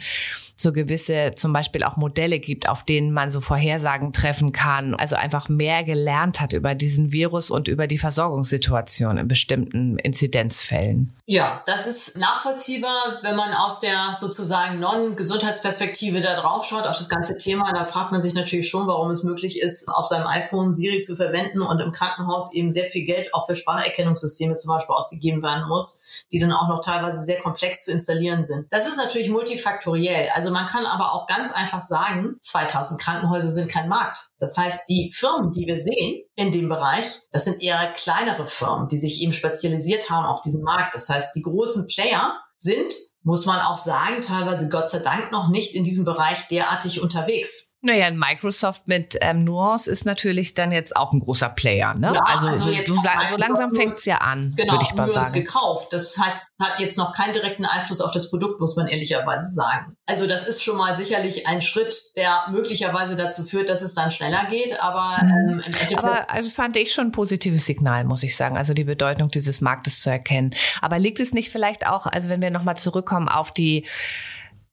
so 0.56 0.72
gewisse 0.72 1.34
zum 1.36 1.52
Beispiel 1.52 1.84
auch 1.84 1.98
Modelle 1.98 2.40
gibt, 2.40 2.70
auf 2.70 2.84
denen 2.84 3.12
man 3.12 3.32
so 3.32 3.42
Vorhersagen 3.42 4.14
treffen 4.14 4.52
kann. 4.52 4.96
Also 4.96 5.18
einfach 5.18 5.50
mehr 5.50 5.84
gelernt 5.84 6.40
hat 6.40 6.54
über 6.54 6.74
diesen 6.76 7.12
Virus 7.12 7.52
und 7.52 7.68
über 7.68 7.88
die 7.88 7.98
Versorgungssituation 7.98 9.18
in 9.18 9.28
bestimmten 9.28 9.98
Inzidenzfällen. 9.98 11.14
Ja, 11.26 11.62
das 11.66 11.88
ist 11.88 12.18
nachvollziehbar, 12.18 13.20
wenn 13.24 13.36
man 13.36 13.54
aus 13.54 13.80
der 13.80 13.89
der 13.90 14.14
sozusagen 14.14 14.80
Non-Gesundheitsperspektive 14.80 16.22
da 16.22 16.40
drauf 16.40 16.64
schaut 16.66 16.86
auf 16.86 16.98
das 16.98 17.10
ganze 17.10 17.38
Thema, 17.38 17.72
da 17.74 17.86
fragt 17.86 18.12
man 18.12 18.22
sich 18.22 18.34
natürlich 18.34 18.70
schon, 18.70 18.88
warum 18.88 19.10
es 19.10 19.24
möglich 19.24 19.60
ist, 19.62 19.88
auf 19.90 20.06
seinem 20.06 20.28
iPhone 20.28 20.74
Siri 20.74 21.00
zu 21.00 21.16
verwenden 21.16 21.62
und 21.62 21.80
im 21.80 21.92
Krankenhaus 21.92 22.54
eben 22.54 22.72
sehr 22.72 22.86
viel 22.86 23.04
Geld 23.04 23.34
auch 23.34 23.48
für 23.48 23.56
Spracherkennungssysteme 23.56 24.56
zum 24.56 24.74
Beispiel 24.74 24.96
ausgegeben 24.96 25.42
werden 25.42 25.68
muss, 25.68 26.26
die 26.32 26.40
dann 26.40 26.52
auch 26.52 26.68
noch 26.68 26.82
teilweise 26.82 27.24
sehr 27.24 27.40
komplex 27.40 27.86
zu 27.86 27.92
installieren 27.92 28.44
sind. 28.44 28.68
Das 28.70 28.88
ist 28.88 28.98
natürlich 28.98 29.30
multifaktoriell. 29.30 30.30
Also 30.36 30.52
man 30.52 30.68
kann 30.68 30.86
aber 30.86 31.14
auch 31.14 31.28
ganz 31.28 31.52
einfach 31.52 31.82
sagen, 31.82 32.36
2000 32.42 33.02
Krankenhäuser 33.02 33.50
sind 33.50 33.72
kein 33.72 33.90
Markt. 33.90 34.30
Das 34.38 34.58
heißt, 34.58 34.88
die 34.88 35.12
Firmen, 35.12 35.52
die 35.52 35.66
wir 35.66 35.78
sehen 35.78 36.24
in 36.36 36.52
dem 36.52 36.70
Bereich, 36.70 37.22
das 37.32 37.44
sind 37.44 37.62
eher 37.62 37.92
kleinere 37.94 38.48
Firmen, 38.48 38.88
die 38.88 38.98
sich 38.98 39.22
eben 39.22 39.34
spezialisiert 39.34 40.10
haben 40.10 40.26
auf 40.26 40.42
diesen 40.42 40.64
Markt. 40.64 40.96
Das 40.96 41.10
heißt, 41.10 41.36
die 41.36 41.42
großen 41.42 41.88
Player 41.88 42.40
sind 42.56 42.94
muss 43.24 43.46
man 43.46 43.60
auch 43.60 43.78
sagen, 43.78 44.22
teilweise 44.22 44.70
Gott 44.70 44.90
sei 44.90 45.00
Dank 45.00 45.32
noch 45.32 45.50
nicht 45.50 45.76
in 45.76 45.84
diesem 45.84 46.06
Bereich 46.06 46.48
derartig 46.48 47.02
unterwegs. 47.02 47.74
Naja, 47.82 48.12
Microsoft 48.12 48.88
mit 48.90 49.18
ähm, 49.22 49.46
Nuance 49.46 49.90
ist 49.90 50.06
natürlich 50.06 50.54
dann 50.54 50.74
jetzt 50.74 50.96
auch 50.98 51.14
ein 51.14 51.20
großer 51.22 51.48
Player. 51.48 51.94
Ne? 51.94 52.12
Ja, 52.14 52.22
also, 52.26 52.48
also 52.48 52.64
so, 52.64 52.74
so, 52.74 53.02
so 53.30 53.38
langsam 53.38 53.74
fängt 53.74 53.94
es 53.94 54.04
ja 54.04 54.18
an, 54.18 54.54
genau, 54.58 54.74
würde 54.74 54.84
ich 54.84 54.94
mal 54.96 55.08
Nuance 55.08 55.14
sagen. 55.32 55.34
gekauft. 55.34 55.94
Das 55.94 56.18
heißt, 56.18 56.50
hat 56.62 56.80
jetzt 56.80 56.98
noch 56.98 57.14
keinen 57.14 57.32
direkten 57.32 57.66
Einfluss 57.66 58.02
auf 58.02 58.12
das 58.12 58.30
Produkt, 58.30 58.60
muss 58.60 58.76
man 58.76 58.88
ehrlicherweise 58.88 59.48
sagen. 59.54 59.94
Also 60.08 60.28
das 60.28 60.48
ist 60.48 60.62
schon 60.62 60.76
mal 60.76 60.94
sicherlich 60.96 61.48
ein 61.48 61.62
Schritt, 61.62 61.96
der 62.18 62.44
möglicherweise 62.52 63.16
dazu 63.16 63.44
führt, 63.44 63.70
dass 63.70 63.82
es 63.82 63.94
dann 63.94 64.12
schneller 64.12 64.46
geht, 64.50 64.78
aber 64.82 65.00
Mhm. 65.24 65.30
ähm, 65.30 65.48
im 65.50 65.60
Endeffekt 65.60 66.04
Aber 66.04 66.30
also 66.30 66.50
fand 66.50 66.76
ich 66.76 66.92
schon 66.94 67.08
ein 67.08 67.12
positives 67.14 67.66
Signal, 67.66 68.04
muss 68.04 68.24
ich 68.24 68.36
sagen. 68.36 68.58
Also 68.58 68.74
die 68.74 68.84
Bedeutung 68.84 69.30
dieses 69.30 69.62
Marktes 69.62 70.02
zu 70.02 70.10
erkennen. 70.10 70.52
Aber 70.82 71.00
liegt 71.00 71.22
es 71.22 71.34
nicht 71.34 71.50
vielleicht 71.50 71.88
auch, 71.88 72.08
also 72.08 72.30
wenn 72.30 72.42
wir 72.42 72.50
nochmal 72.52 72.76
zurückkommen 72.78 73.30
auf 73.30 73.54
die 73.54 73.86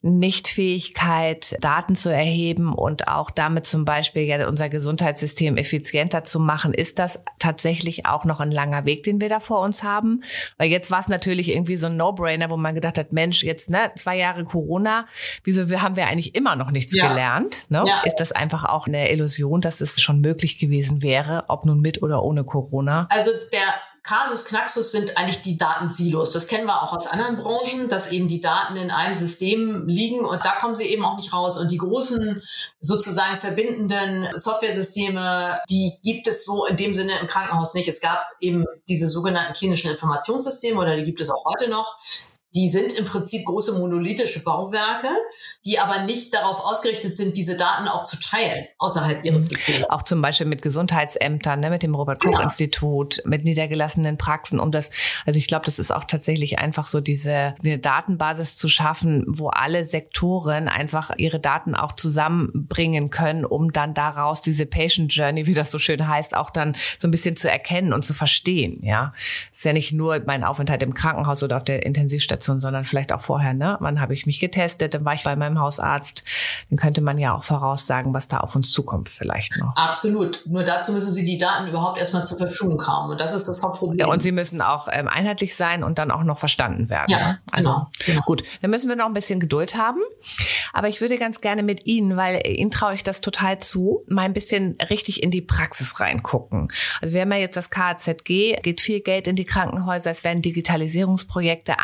Nichtfähigkeit, 0.03 1.57
Daten 1.61 1.97
zu 1.97 2.11
erheben 2.11 2.73
und 2.73 3.09
auch 3.09 3.31
damit 3.31 3.67
zum 3.67 3.85
Beispiel 3.85 4.23
ja 4.23 4.47
unser 4.47 4.69
Gesundheitssystem 4.69 5.57
effizienter 5.57 6.25
zu 6.25 6.39
machen, 6.39 6.73
ist 6.73 6.99
das 6.99 7.21
tatsächlich 7.39 8.07
auch 8.07 8.25
noch 8.25 8.41
ein 8.41 8.51
langer 8.51 8.85
Weg, 8.85 9.03
den 9.03 9.21
wir 9.21 9.29
da 9.29 9.41
vor 9.41 9.61
uns 9.61 9.83
haben? 9.83 10.23
Weil 10.59 10.71
jetzt 10.71 10.91
war 10.91 11.01
es 11.01 11.09
natürlich 11.09 11.51
irgendwie 11.53 11.77
so 11.77 11.87
ein 11.87 11.97
No-Brainer, 11.97 12.51
wo 12.51 12.57
man 12.57 12.75
gedacht 12.75 12.99
hat, 12.99 13.13
Mensch, 13.13 13.43
jetzt 13.43 13.71
ne, 13.71 13.91
zwei 13.97 14.17
Jahre 14.17 14.45
Corona, 14.45 15.07
wieso 15.45 15.69
haben 15.81 15.97
wir 15.97 16.07
eigentlich 16.07 16.35
immer 16.35 16.57
noch 16.57 16.71
nichts 16.71 16.95
Ja. 16.95 17.09
gelernt? 17.09 17.67
Ne? 17.71 17.83
Ja. 17.87 18.03
Ist 18.05 18.17
das 18.17 18.33
einfach 18.33 18.65
auch 18.65 18.87
eine 18.87 19.11
Illusion, 19.11 19.61
dass 19.61 19.81
es 19.81 20.01
schon 20.01 20.21
möglich 20.21 20.59
gewesen 20.59 21.03
wäre, 21.03 21.45
ob 21.49 21.65
nun 21.67 21.81
mit 21.81 22.03
oder 22.03 22.23
ohne 22.23 22.45
Corona? 22.45 23.09
Also 23.11 23.31
der 23.53 23.61
Kasus 24.07 24.45
Knaxus 24.45 24.93
sind 24.93 25.19
eigentlich 25.19 25.43
die 25.43 25.57
Datensilos. 25.57 26.31
Das 26.31 26.47
kennen 26.47 26.67
wir 26.67 26.81
auch 26.81 26.93
aus 26.93 27.09
anderen 27.09 27.37
Branchen, 27.37 27.89
dass 27.89 28.13
eben 28.13 28.29
die 28.29 28.41
Daten 28.41 28.77
in 28.77 28.93
einem 28.93 29.17
System 29.17 29.89
liegen 29.89 30.25
und 30.25 30.45
da 30.45 30.53
kommen 30.53 30.77
sie 30.77 30.87
eben 30.87 31.05
auch 31.05 31.17
nicht 31.17 31.33
raus. 31.33 31.59
Und 31.59 31.73
die 31.73 31.79
großen 31.79 32.41
sozusagen 32.81 33.39
verbindenden 33.39 34.29
Softwaresysteme, 34.37 35.59
die 35.69 35.93
gibt 36.05 36.29
es 36.29 36.45
so 36.45 36.67
in 36.67 36.77
dem 36.77 36.95
Sinne 36.95 37.19
im 37.21 37.27
Krankenhaus 37.27 37.75
nicht. 37.75 37.89
Es 37.89 38.01
gab 38.01 38.25
eben 38.41 38.65
diese 38.89 39.09
sogenannten 39.09 39.55
klinischen 39.55 39.91
Informationssysteme 39.91 40.81
oder 40.81 40.97
die 40.97 41.05
gibt 41.05 41.21
es 41.21 41.31
auch 41.31 41.45
heute 41.45 41.69
noch. 41.69 41.97
Die 42.57 42.71
sind 42.71 42.95
im 42.95 43.05
Prinzip 43.05 43.45
große 43.45 43.79
monolithische 43.79 44.43
Bauwerke, 44.43 45.09
die 45.67 45.79
aber 45.79 46.05
nicht 46.05 46.33
darauf 46.33 46.61
ausgerichtet 46.61 47.15
sind, 47.15 47.37
diese 47.37 47.57
Daten 47.57 47.87
auch 47.87 48.03
zu 48.03 48.19
teilen 48.19 48.65
außerhalb 48.79 49.25
ihres 49.25 49.51
Systems. 49.51 49.91
Auch 49.91 50.03
zum 50.03 50.23
Beispiel 50.23 50.47
mit 50.47 50.63
Gesundheitsämtern, 50.63 51.61
ne, 51.61 51.69
mit 51.69 51.83
dem 51.83 51.95
Robert-Koch-Institut, 51.95 53.23
mit 53.27 53.45
niedergelassenen 53.45 54.17
Praxen, 54.17 54.59
um 54.59 54.73
das, 54.73 54.89
also 55.27 55.39
ich 55.39 55.49
glaube, 55.49 55.67
das 55.67 55.79
ist 55.79 55.91
auch 55.91 56.05
tatsächlich 56.05 56.59
einfach 56.59 56.87
so 56.87 57.01
diese 57.01 57.55
eine 57.63 57.79
Datenbasis 57.79 58.57
zu 58.57 58.71
schaffen, 58.71 59.25
wo 59.27 59.49
alle 59.49 59.85
Sektoren 59.85 60.69
einfach 60.69 61.11
ihre 61.19 61.41
Daten 61.41 61.75
auch 61.75 61.93
zusammenbringen 61.93 63.11
können, 63.11 63.45
um 63.45 63.71
dann 63.71 63.93
daraus 63.93 64.41
diese 64.41 64.65
Patient 64.65 65.13
Journey, 65.13 65.47
wie 65.47 65.55
das 65.55 65.71
so 65.71 65.79
schön 65.79 66.09
heißt, 66.09 66.35
auch 66.35 66.49
dann 66.49 66.75
so 66.99 67.07
ein 67.07 67.11
bisschen 67.11 67.37
zu 67.37 67.51
erkennen 67.51 67.93
und 67.93 68.03
zu 68.03 68.15
verstehen. 68.15 68.81
Ja, 68.83 69.13
es 69.53 69.59
ist 69.59 69.65
ja 69.65 69.75
nicht 69.75 69.93
nur 69.93 70.23
mein 70.25 70.43
Aufenthalt 70.43 70.83
im 70.83 70.95
Krankenhaus 70.95 71.43
oder 71.43 71.59
auf 71.59 71.65
der 71.65 71.85
Intensivstation, 71.85 72.46
sondern 72.47 72.85
vielleicht 72.85 73.13
auch 73.13 73.21
vorher. 73.21 73.55
Ne, 73.55 73.77
wann 73.81 74.01
habe 74.01 74.15
ich 74.15 74.27
mich 74.27 74.41
getestet? 74.41 74.95
Dann 74.95 75.05
war 75.05 75.15
ich 75.15 75.25
bei 75.25 75.37
meinem 75.37 75.59
Hausarzt. 75.61 76.25
Dann 76.71 76.79
könnte 76.79 77.01
man 77.01 77.19
ja 77.19 77.35
auch 77.35 77.43
voraussagen, 77.43 78.15
was 78.15 78.29
da 78.29 78.39
auf 78.39 78.57
uns 78.57 78.71
zukommt, 78.71 79.09
vielleicht 79.09 79.59
noch. 79.59 79.75
Absolut. 79.77 80.43
Nur 80.47 80.63
dazu 80.63 80.93
müssen 80.93 81.13
Sie 81.13 81.25
die 81.25 81.39
Daten 81.39 81.69
überhaupt 81.69 81.99
erstmal 81.99 82.25
zur 82.25 82.39
Verfügung 82.39 82.85
haben. 82.87 83.11
Und 83.11 83.21
das 83.21 83.35
ist 83.35 83.49
das 83.49 83.63
Hauptproblem. 83.63 83.99
Ja, 83.99 84.07
und 84.07 84.23
sie 84.23 84.33
müssen 84.33 84.61
auch 84.63 84.89
ähm, 84.91 85.09
einheitlich 85.09 85.55
sein 85.55 85.83
und 85.83 85.99
dann 85.99 86.11
auch 86.11 86.23
noch 86.23 86.39
verstanden 86.39 86.89
werden. 86.89 87.11
Ja, 87.11 87.19
ne? 87.19 87.41
Also 87.51 87.71
genau, 87.71 87.91
genau. 88.05 88.21
gut, 88.23 88.43
dann 88.63 88.71
müssen 88.71 88.89
wir 88.89 88.97
noch 88.97 89.07
ein 89.07 89.13
bisschen 89.13 89.41
Geduld 89.41 89.77
haben. 89.77 90.01
Aber 90.73 90.89
ich 90.89 91.01
würde 91.01 91.19
ganz 91.19 91.41
gerne 91.41 91.63
mit 91.63 91.87
Ihnen, 91.87 92.17
weil 92.17 92.47
Ihnen 92.47 92.71
traue 92.71 92.95
ich 92.95 93.03
das 93.03 93.21
total 93.21 93.59
zu, 93.59 94.05
mal 94.09 94.23
ein 94.23 94.33
bisschen 94.33 94.77
richtig 94.91 95.23
in 95.23 95.31
die 95.31 95.43
Praxis 95.43 96.01
reingucken. 96.01 96.69
Also 97.01 97.15
wir 97.15 97.23
haben 97.23 97.33
ja 97.33 97.39
jetzt 97.39 97.57
das 97.57 97.71
KZG, 97.71 98.57
geht 98.63 98.81
viel 98.81 99.01
Geld 99.01 99.29
in 99.29 99.37
die 99.37 99.45
Krankenhäuser, 99.45 100.11
es 100.11 100.25
werden 100.25 100.43
Digitalisierungsprojekte 100.43 101.79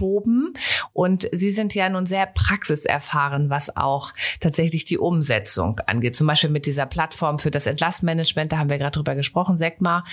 angeschoben 0.00 0.54
und 0.92 1.28
Sie 1.32 1.50
sind 1.50 1.74
ja 1.74 1.88
nun 1.88 2.06
sehr 2.06 2.26
praxiserfahren, 2.26 3.50
was 3.50 3.76
auch 3.76 4.12
tatsächlich 4.40 4.84
die 4.84 4.98
Umsetzung 4.98 5.80
angeht. 5.86 6.16
Zum 6.16 6.26
Beispiel 6.26 6.50
mit 6.50 6.66
dieser 6.66 6.86
Plattform 6.86 7.38
für 7.38 7.50
das 7.50 7.66
Entlassmanagement, 7.66 8.52
da 8.52 8.58
haben 8.58 8.70
wir 8.70 8.78
gerade 8.78 8.92
drüber 8.92 9.14
gesprochen, 9.14 9.56
SECMA. 9.56 10.04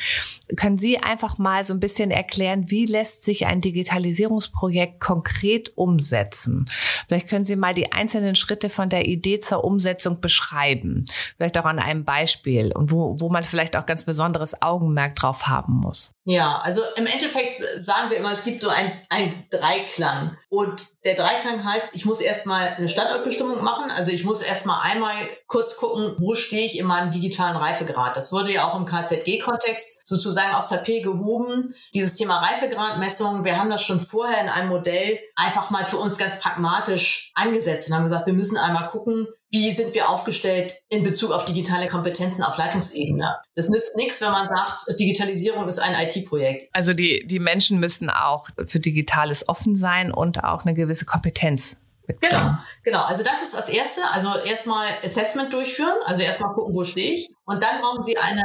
Können 0.55 0.77
Sie 0.77 0.99
einfach 0.99 1.37
mal 1.37 1.65
so 1.65 1.73
ein 1.73 1.79
bisschen 1.79 2.11
erklären, 2.11 2.69
wie 2.69 2.85
lässt 2.85 3.23
sich 3.23 3.45
ein 3.47 3.61
Digitalisierungsprojekt 3.61 4.99
konkret 4.99 5.71
umsetzen? 5.75 6.65
Vielleicht 7.07 7.29
können 7.29 7.45
Sie 7.45 7.55
mal 7.55 7.73
die 7.73 7.91
einzelnen 7.91 8.35
Schritte 8.35 8.69
von 8.69 8.89
der 8.89 9.07
Idee 9.07 9.39
zur 9.39 9.63
Umsetzung 9.63 10.21
beschreiben. 10.21 11.05
Vielleicht 11.37 11.57
auch 11.57 11.65
an 11.65 11.79
einem 11.79 12.03
Beispiel 12.03 12.71
und 12.73 12.91
wo, 12.91 13.17
wo 13.19 13.29
man 13.29 13.43
vielleicht 13.43 13.75
auch 13.75 13.85
ganz 13.85 14.03
besonderes 14.03 14.61
Augenmerk 14.61 15.15
drauf 15.15 15.47
haben 15.47 15.73
muss. 15.73 16.16
Ja, 16.29 16.59
also 16.61 16.81
im 16.97 17.05
Endeffekt 17.05 17.61
sagen 17.79 18.09
wir 18.09 18.17
immer, 18.17 18.33
es 18.33 18.43
gibt 18.43 18.61
so 18.61 18.67
ein, 18.67 18.91
ein 19.07 19.45
Dreiklang. 19.49 20.37
Und 20.49 20.85
der 21.05 21.15
Dreiklang 21.15 21.63
heißt, 21.63 21.95
ich 21.95 22.03
muss 22.03 22.19
erstmal 22.19 22.67
eine 22.67 22.89
Standortbestimmung 22.89 23.63
machen. 23.63 23.89
Also 23.91 24.11
ich 24.11 24.25
muss 24.25 24.41
erstmal 24.41 24.91
einmal 24.91 25.15
kurz 25.47 25.77
gucken, 25.77 26.17
wo 26.19 26.35
stehe 26.35 26.65
ich 26.65 26.79
in 26.79 26.85
meinem 26.85 27.11
digitalen 27.11 27.55
Reifegrad. 27.55 28.17
Das 28.17 28.33
wurde 28.33 28.51
ja 28.51 28.67
auch 28.67 28.77
im 28.77 28.85
KZG-Kontext 28.85 30.05
sozusagen 30.05 30.53
aus 30.53 30.67
Tapet 30.67 31.03
gehoben. 31.03 31.73
Dieses 31.93 32.15
Thema 32.15 32.39
Reifegradmessung, 32.39 33.45
wir 33.45 33.57
haben 33.57 33.69
das 33.69 33.83
schon 33.83 34.01
vorher 34.01 34.41
in 34.41 34.49
einem 34.49 34.67
Modell 34.67 35.21
einfach 35.37 35.69
mal 35.69 35.85
für 35.85 35.97
uns 35.97 36.17
ganz 36.17 36.41
pragmatisch 36.41 37.31
angesetzt 37.35 37.87
und 37.87 37.95
haben 37.95 38.03
gesagt, 38.03 38.25
wir 38.25 38.33
müssen 38.33 38.57
einmal 38.57 38.89
gucken, 38.89 39.29
wie 39.51 39.71
sind 39.71 39.93
wir 39.95 40.09
aufgestellt 40.09 40.75
in 40.89 41.03
Bezug 41.03 41.31
auf 41.31 41.45
digitale 41.45 41.87
Kompetenzen 41.87 42.43
auf 42.43 42.57
Leitungsebene. 42.57 43.37
Das 43.55 43.69
nützt 43.69 43.95
nichts, 43.95 44.21
wenn 44.21 44.31
man 44.31 44.47
sagt, 44.47 44.99
Digitalisierung 44.99 45.67
ist 45.67 45.79
ein 45.79 45.95
IT-Projekt. 45.95 46.69
Also 46.73 46.93
die, 46.93 47.25
die 47.25 47.39
Menschen 47.39 47.79
müssen 47.79 48.09
auch 48.09 48.49
für 48.65 48.79
Digitales 48.79 49.47
offen 49.47 49.75
sein 49.75 50.11
und 50.11 50.43
auch 50.43 50.65
eine 50.65 50.73
gewisse 50.73 51.05
Kompetenz 51.05 51.77
Genau, 52.21 52.57
genau. 52.83 53.01
Also 53.01 53.23
das 53.23 53.43
ist 53.43 53.53
das 53.53 53.69
Erste. 53.69 54.01
Also 54.13 54.33
erstmal 54.37 54.87
Assessment 55.03 55.51
durchführen, 55.51 55.95
also 56.05 56.23
erstmal 56.23 56.53
gucken, 56.53 56.73
wo 56.73 56.83
stehe 56.83 57.13
ich. 57.13 57.29
Und 57.45 57.61
dann 57.61 57.81
brauchen 57.81 58.03
Sie 58.03 58.17
eine 58.17 58.43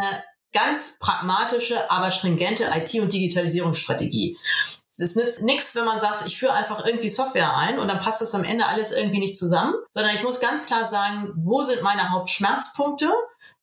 ganz 0.53 0.99
pragmatische, 0.99 1.91
aber 1.91 2.11
stringente 2.11 2.65
IT- 2.75 3.01
und 3.01 3.13
Digitalisierungsstrategie. 3.13 4.37
Es 4.89 5.17
ist 5.17 5.41
nichts, 5.41 5.75
wenn 5.75 5.87
man 5.87 6.01
sagt, 6.01 6.27
ich 6.27 6.39
führe 6.39 6.53
einfach 6.53 6.85
irgendwie 6.85 7.09
Software 7.09 7.57
ein 7.57 7.79
und 7.79 7.89
dann 7.89 7.99
passt 7.99 8.21
das 8.21 8.35
am 8.35 8.45
Ende 8.45 8.67
alles 8.67 8.93
irgendwie 8.93 9.21
nicht 9.21 9.37
zusammen, 9.37 9.75
sondern 9.89 10.15
ich 10.15 10.23
muss 10.23 10.41
ganz 10.41 10.67
klar 10.67 10.85
sagen, 10.85 11.33
wo 11.37 11.63
sind 11.63 11.83
meine 11.83 12.11
Hauptschmerzpunkte? 12.11 13.11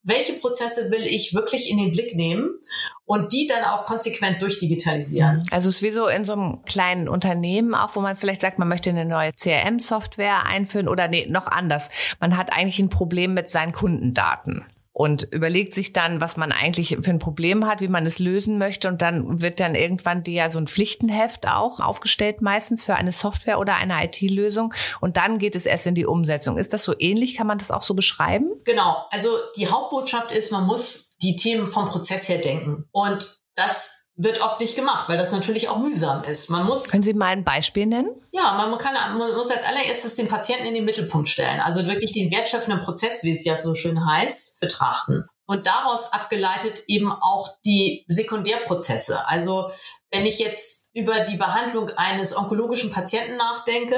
Welche 0.02 0.32
Prozesse 0.32 0.90
will 0.90 1.06
ich 1.06 1.34
wirklich 1.34 1.70
in 1.70 1.76
den 1.76 1.92
Blick 1.92 2.16
nehmen 2.16 2.58
und 3.04 3.32
die 3.32 3.46
dann 3.46 3.64
auch 3.64 3.84
konsequent 3.84 4.40
durchdigitalisieren? 4.40 5.46
Also 5.50 5.68
es 5.68 5.76
ist 5.76 5.82
wie 5.82 5.90
so 5.90 6.08
in 6.08 6.24
so 6.24 6.32
einem 6.32 6.64
kleinen 6.64 7.06
Unternehmen 7.06 7.74
auch, 7.74 7.94
wo 7.94 8.00
man 8.00 8.16
vielleicht 8.16 8.40
sagt, 8.40 8.58
man 8.58 8.66
möchte 8.66 8.90
eine 8.90 9.04
neue 9.04 9.32
CRM-Software 9.34 10.46
einführen 10.46 10.88
oder 10.88 11.06
nee, 11.06 11.26
noch 11.28 11.46
anders. 11.46 11.90
Man 12.18 12.36
hat 12.36 12.52
eigentlich 12.52 12.78
ein 12.78 12.88
Problem 12.88 13.34
mit 13.34 13.50
seinen 13.50 13.72
Kundendaten 13.72 14.64
und 15.00 15.28
überlegt 15.30 15.72
sich 15.72 15.94
dann, 15.94 16.20
was 16.20 16.36
man 16.36 16.52
eigentlich 16.52 16.98
für 17.00 17.10
ein 17.10 17.18
Problem 17.18 17.66
hat, 17.66 17.80
wie 17.80 17.88
man 17.88 18.04
es 18.04 18.18
lösen 18.18 18.58
möchte. 18.58 18.86
Und 18.86 19.00
dann 19.00 19.40
wird 19.40 19.58
dann 19.58 19.74
irgendwann 19.74 20.22
die 20.22 20.34
ja 20.34 20.50
so 20.50 20.58
ein 20.58 20.66
Pflichtenheft 20.66 21.48
auch 21.48 21.80
aufgestellt, 21.80 22.42
meistens 22.42 22.84
für 22.84 22.96
eine 22.96 23.10
Software 23.10 23.58
oder 23.58 23.76
eine 23.76 24.04
IT-Lösung. 24.04 24.74
Und 25.00 25.16
dann 25.16 25.38
geht 25.38 25.56
es 25.56 25.64
erst 25.64 25.86
in 25.86 25.94
die 25.94 26.04
Umsetzung. 26.04 26.58
Ist 26.58 26.74
das 26.74 26.84
so 26.84 26.92
ähnlich? 26.98 27.34
Kann 27.34 27.46
man 27.46 27.56
das 27.56 27.70
auch 27.70 27.80
so 27.80 27.94
beschreiben? 27.94 28.50
Genau. 28.64 28.94
Also 29.10 29.30
die 29.56 29.68
Hauptbotschaft 29.68 30.32
ist, 30.32 30.52
man 30.52 30.66
muss 30.66 31.16
die 31.22 31.34
Themen 31.34 31.66
vom 31.66 31.86
Prozess 31.86 32.28
her 32.28 32.36
denken. 32.36 32.84
Und 32.92 33.40
das 33.54 33.99
wird 34.22 34.42
oft 34.42 34.60
nicht 34.60 34.76
gemacht, 34.76 35.08
weil 35.08 35.16
das 35.16 35.32
natürlich 35.32 35.68
auch 35.68 35.78
mühsam 35.78 36.22
ist. 36.24 36.50
Man 36.50 36.66
muss. 36.66 36.90
Können 36.90 37.02
Sie 37.02 37.14
mal 37.14 37.28
ein 37.28 37.44
Beispiel 37.44 37.86
nennen? 37.86 38.10
Ja, 38.32 38.52
man 38.52 38.78
kann, 38.78 38.92
man 39.18 39.34
muss 39.34 39.50
als 39.50 39.64
allererstes 39.64 40.14
den 40.14 40.28
Patienten 40.28 40.66
in 40.66 40.74
den 40.74 40.84
Mittelpunkt 40.84 41.28
stellen. 41.28 41.60
Also 41.60 41.86
wirklich 41.86 42.12
den 42.12 42.30
wertschöpfenden 42.30 42.84
Prozess, 42.84 43.22
wie 43.22 43.32
es 43.32 43.44
ja 43.44 43.56
so 43.56 43.74
schön 43.74 44.06
heißt, 44.06 44.60
betrachten. 44.60 45.24
Und 45.46 45.66
daraus 45.66 46.12
abgeleitet 46.12 46.82
eben 46.86 47.10
auch 47.10 47.48
die 47.64 48.04
Sekundärprozesse. 48.08 49.26
Also 49.26 49.70
wenn 50.12 50.26
ich 50.26 50.38
jetzt 50.38 50.90
über 50.92 51.20
die 51.20 51.36
Behandlung 51.36 51.90
eines 51.96 52.36
onkologischen 52.36 52.90
Patienten 52.90 53.36
nachdenke, 53.36 53.96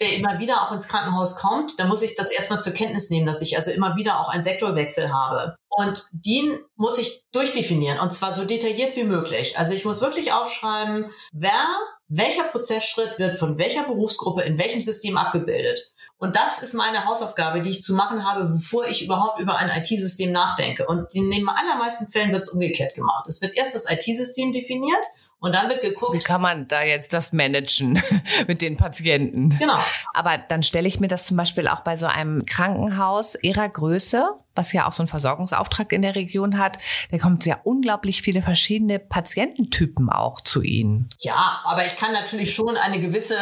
der 0.00 0.14
immer 0.14 0.38
wieder 0.38 0.62
auch 0.62 0.72
ins 0.72 0.88
Krankenhaus 0.88 1.36
kommt, 1.36 1.78
dann 1.78 1.88
muss 1.88 2.02
ich 2.02 2.14
das 2.14 2.30
erstmal 2.30 2.60
zur 2.60 2.72
Kenntnis 2.72 3.10
nehmen, 3.10 3.26
dass 3.26 3.42
ich 3.42 3.56
also 3.56 3.70
immer 3.70 3.96
wieder 3.96 4.20
auch 4.20 4.28
einen 4.28 4.42
Sektorwechsel 4.42 5.12
habe. 5.12 5.56
Und 5.68 6.04
den 6.12 6.58
muss 6.76 6.98
ich 6.98 7.24
durchdefinieren 7.32 7.98
und 8.00 8.12
zwar 8.12 8.34
so 8.34 8.44
detailliert 8.44 8.96
wie 8.96 9.04
möglich. 9.04 9.58
Also 9.58 9.74
ich 9.74 9.84
muss 9.84 10.00
wirklich 10.00 10.32
aufschreiben, 10.32 11.10
wer, 11.32 11.66
welcher 12.08 12.44
Prozessschritt 12.44 13.18
wird 13.18 13.36
von 13.36 13.58
welcher 13.58 13.84
Berufsgruppe 13.84 14.42
in 14.42 14.58
welchem 14.58 14.80
System 14.80 15.16
abgebildet. 15.16 15.92
Und 16.20 16.36
das 16.36 16.62
ist 16.62 16.74
meine 16.74 17.06
Hausaufgabe, 17.06 17.62
die 17.62 17.70
ich 17.70 17.80
zu 17.80 17.94
machen 17.94 18.30
habe, 18.30 18.44
bevor 18.44 18.86
ich 18.86 19.02
überhaupt 19.02 19.40
über 19.40 19.56
ein 19.56 19.70
IT-System 19.70 20.32
nachdenke. 20.32 20.86
Und 20.86 21.14
in 21.14 21.30
den 21.30 21.48
allermeisten 21.48 22.08
Fällen 22.08 22.30
wird 22.30 22.42
es 22.42 22.50
umgekehrt 22.50 22.94
gemacht. 22.94 23.26
Es 23.26 23.40
wird 23.40 23.56
erst 23.56 23.74
das 23.74 23.90
IT-System 23.90 24.52
definiert 24.52 25.00
und 25.38 25.54
dann 25.54 25.70
wird 25.70 25.80
geguckt. 25.80 26.12
Wie 26.12 26.18
kann 26.18 26.42
man 26.42 26.68
da 26.68 26.82
jetzt 26.82 27.14
das 27.14 27.32
managen 27.32 28.02
mit 28.46 28.60
den 28.60 28.76
Patienten? 28.76 29.56
Genau. 29.58 29.78
Aber 30.12 30.36
dann 30.36 30.62
stelle 30.62 30.86
ich 30.86 31.00
mir 31.00 31.08
das 31.08 31.24
zum 31.24 31.38
Beispiel 31.38 31.66
auch 31.68 31.80
bei 31.80 31.96
so 31.96 32.04
einem 32.04 32.44
Krankenhaus 32.44 33.38
ihrer 33.40 33.70
Größe, 33.70 34.28
was 34.54 34.74
ja 34.74 34.86
auch 34.86 34.92
so 34.92 35.02
einen 35.02 35.08
Versorgungsauftrag 35.08 35.90
in 35.94 36.02
der 36.02 36.16
Region 36.16 36.58
hat, 36.58 36.76
da 37.10 37.16
kommt 37.16 37.46
ja 37.46 37.58
unglaublich 37.64 38.20
viele 38.20 38.42
verschiedene 38.42 38.98
Patiententypen 38.98 40.10
auch 40.10 40.42
zu 40.42 40.60
Ihnen. 40.60 41.08
Ja, 41.20 41.62
aber 41.64 41.86
ich 41.86 41.96
kann 41.96 42.12
natürlich 42.12 42.54
schon 42.54 42.76
eine 42.76 43.00
gewisse 43.00 43.38